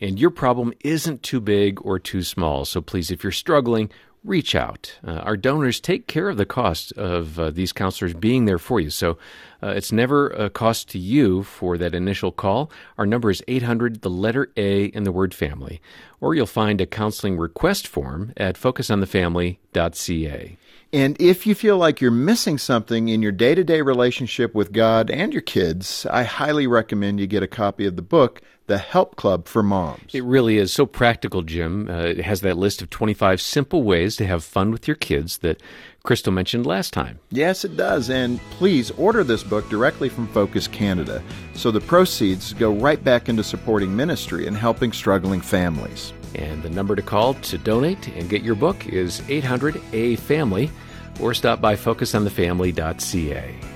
And 0.00 0.18
your 0.18 0.30
problem 0.30 0.74
isn't 0.80 1.22
too 1.22 1.40
big 1.40 1.80
or 1.86 1.98
too 1.98 2.22
small. 2.22 2.64
So 2.64 2.82
please, 2.82 3.10
if 3.10 3.22
you're 3.22 3.32
struggling, 3.32 3.90
reach 4.26 4.54
out. 4.54 4.98
Uh, 5.06 5.18
our 5.18 5.36
donors 5.36 5.80
take 5.80 6.06
care 6.06 6.28
of 6.28 6.36
the 6.36 6.46
cost 6.46 6.92
of 6.92 7.38
uh, 7.38 7.50
these 7.50 7.72
counselors 7.72 8.14
being 8.14 8.44
there 8.44 8.58
for 8.58 8.80
you. 8.80 8.90
So 8.90 9.18
uh, 9.62 9.68
it's 9.68 9.92
never 9.92 10.28
a 10.30 10.50
cost 10.50 10.88
to 10.90 10.98
you 10.98 11.42
for 11.42 11.78
that 11.78 11.94
initial 11.94 12.32
call. 12.32 12.70
Our 12.98 13.06
number 13.06 13.30
is 13.30 13.42
800, 13.48 14.02
the 14.02 14.10
letter 14.10 14.50
A 14.56 14.86
in 14.86 15.04
the 15.04 15.12
word 15.12 15.32
family. 15.32 15.80
Or 16.20 16.34
you'll 16.34 16.46
find 16.46 16.80
a 16.80 16.86
counseling 16.86 17.38
request 17.38 17.86
form 17.86 18.32
at 18.36 18.56
focusonthefamily.ca. 18.56 20.56
And 20.92 21.20
if 21.20 21.46
you 21.46 21.54
feel 21.54 21.76
like 21.76 22.00
you're 22.00 22.10
missing 22.10 22.58
something 22.58 23.08
in 23.08 23.20
your 23.20 23.32
day 23.32 23.54
to 23.54 23.64
day 23.64 23.82
relationship 23.82 24.54
with 24.54 24.72
God 24.72 25.10
and 25.10 25.32
your 25.32 25.42
kids, 25.42 26.06
I 26.10 26.22
highly 26.22 26.66
recommend 26.66 27.20
you 27.20 27.26
get 27.26 27.42
a 27.42 27.48
copy 27.48 27.86
of 27.86 27.96
the 27.96 28.02
book, 28.02 28.40
The 28.66 28.78
Help 28.78 29.16
Club 29.16 29.46
for 29.46 29.62
Moms. 29.62 30.14
It 30.14 30.24
really 30.24 30.58
is 30.58 30.72
so 30.72 30.86
practical, 30.86 31.42
Jim. 31.42 31.88
Uh, 31.88 32.02
it 32.02 32.20
has 32.20 32.40
that 32.40 32.56
list 32.56 32.82
of 32.82 32.90
25 32.90 33.40
simple 33.40 33.82
ways 33.82 34.16
to 34.16 34.26
have 34.26 34.42
fun 34.42 34.72
with 34.72 34.88
your 34.88 34.96
kids 34.96 35.38
that 35.38 35.62
Crystal 36.02 36.32
mentioned 36.32 36.66
last 36.66 36.92
time. 36.92 37.18
Yes, 37.30 37.64
it 37.64 37.76
does. 37.76 38.10
And 38.10 38.40
please 38.50 38.90
order 38.92 39.22
this 39.22 39.42
book 39.42 39.68
directly 39.68 40.08
from 40.08 40.26
Focus 40.28 40.68
Canada 40.68 41.22
so 41.54 41.70
the 41.70 41.80
proceeds 41.80 42.52
go 42.54 42.72
right 42.72 43.02
back 43.02 43.28
into 43.28 43.44
supporting 43.44 43.94
ministry 43.94 44.46
and 44.46 44.56
helping 44.56 44.92
struggling 44.92 45.40
families. 45.40 46.12
And 46.34 46.62
the 46.62 46.70
number 46.70 46.96
to 46.96 47.02
call 47.02 47.34
to 47.34 47.58
donate 47.58 48.08
and 48.08 48.28
get 48.28 48.42
your 48.42 48.56
book 48.56 48.86
is 48.86 49.22
800 49.28 49.80
A 49.92 50.16
Family 50.16 50.70
or 51.20 51.34
stop 51.34 51.60
by 51.60 51.76
focusonthefamily.ca. 51.76 53.75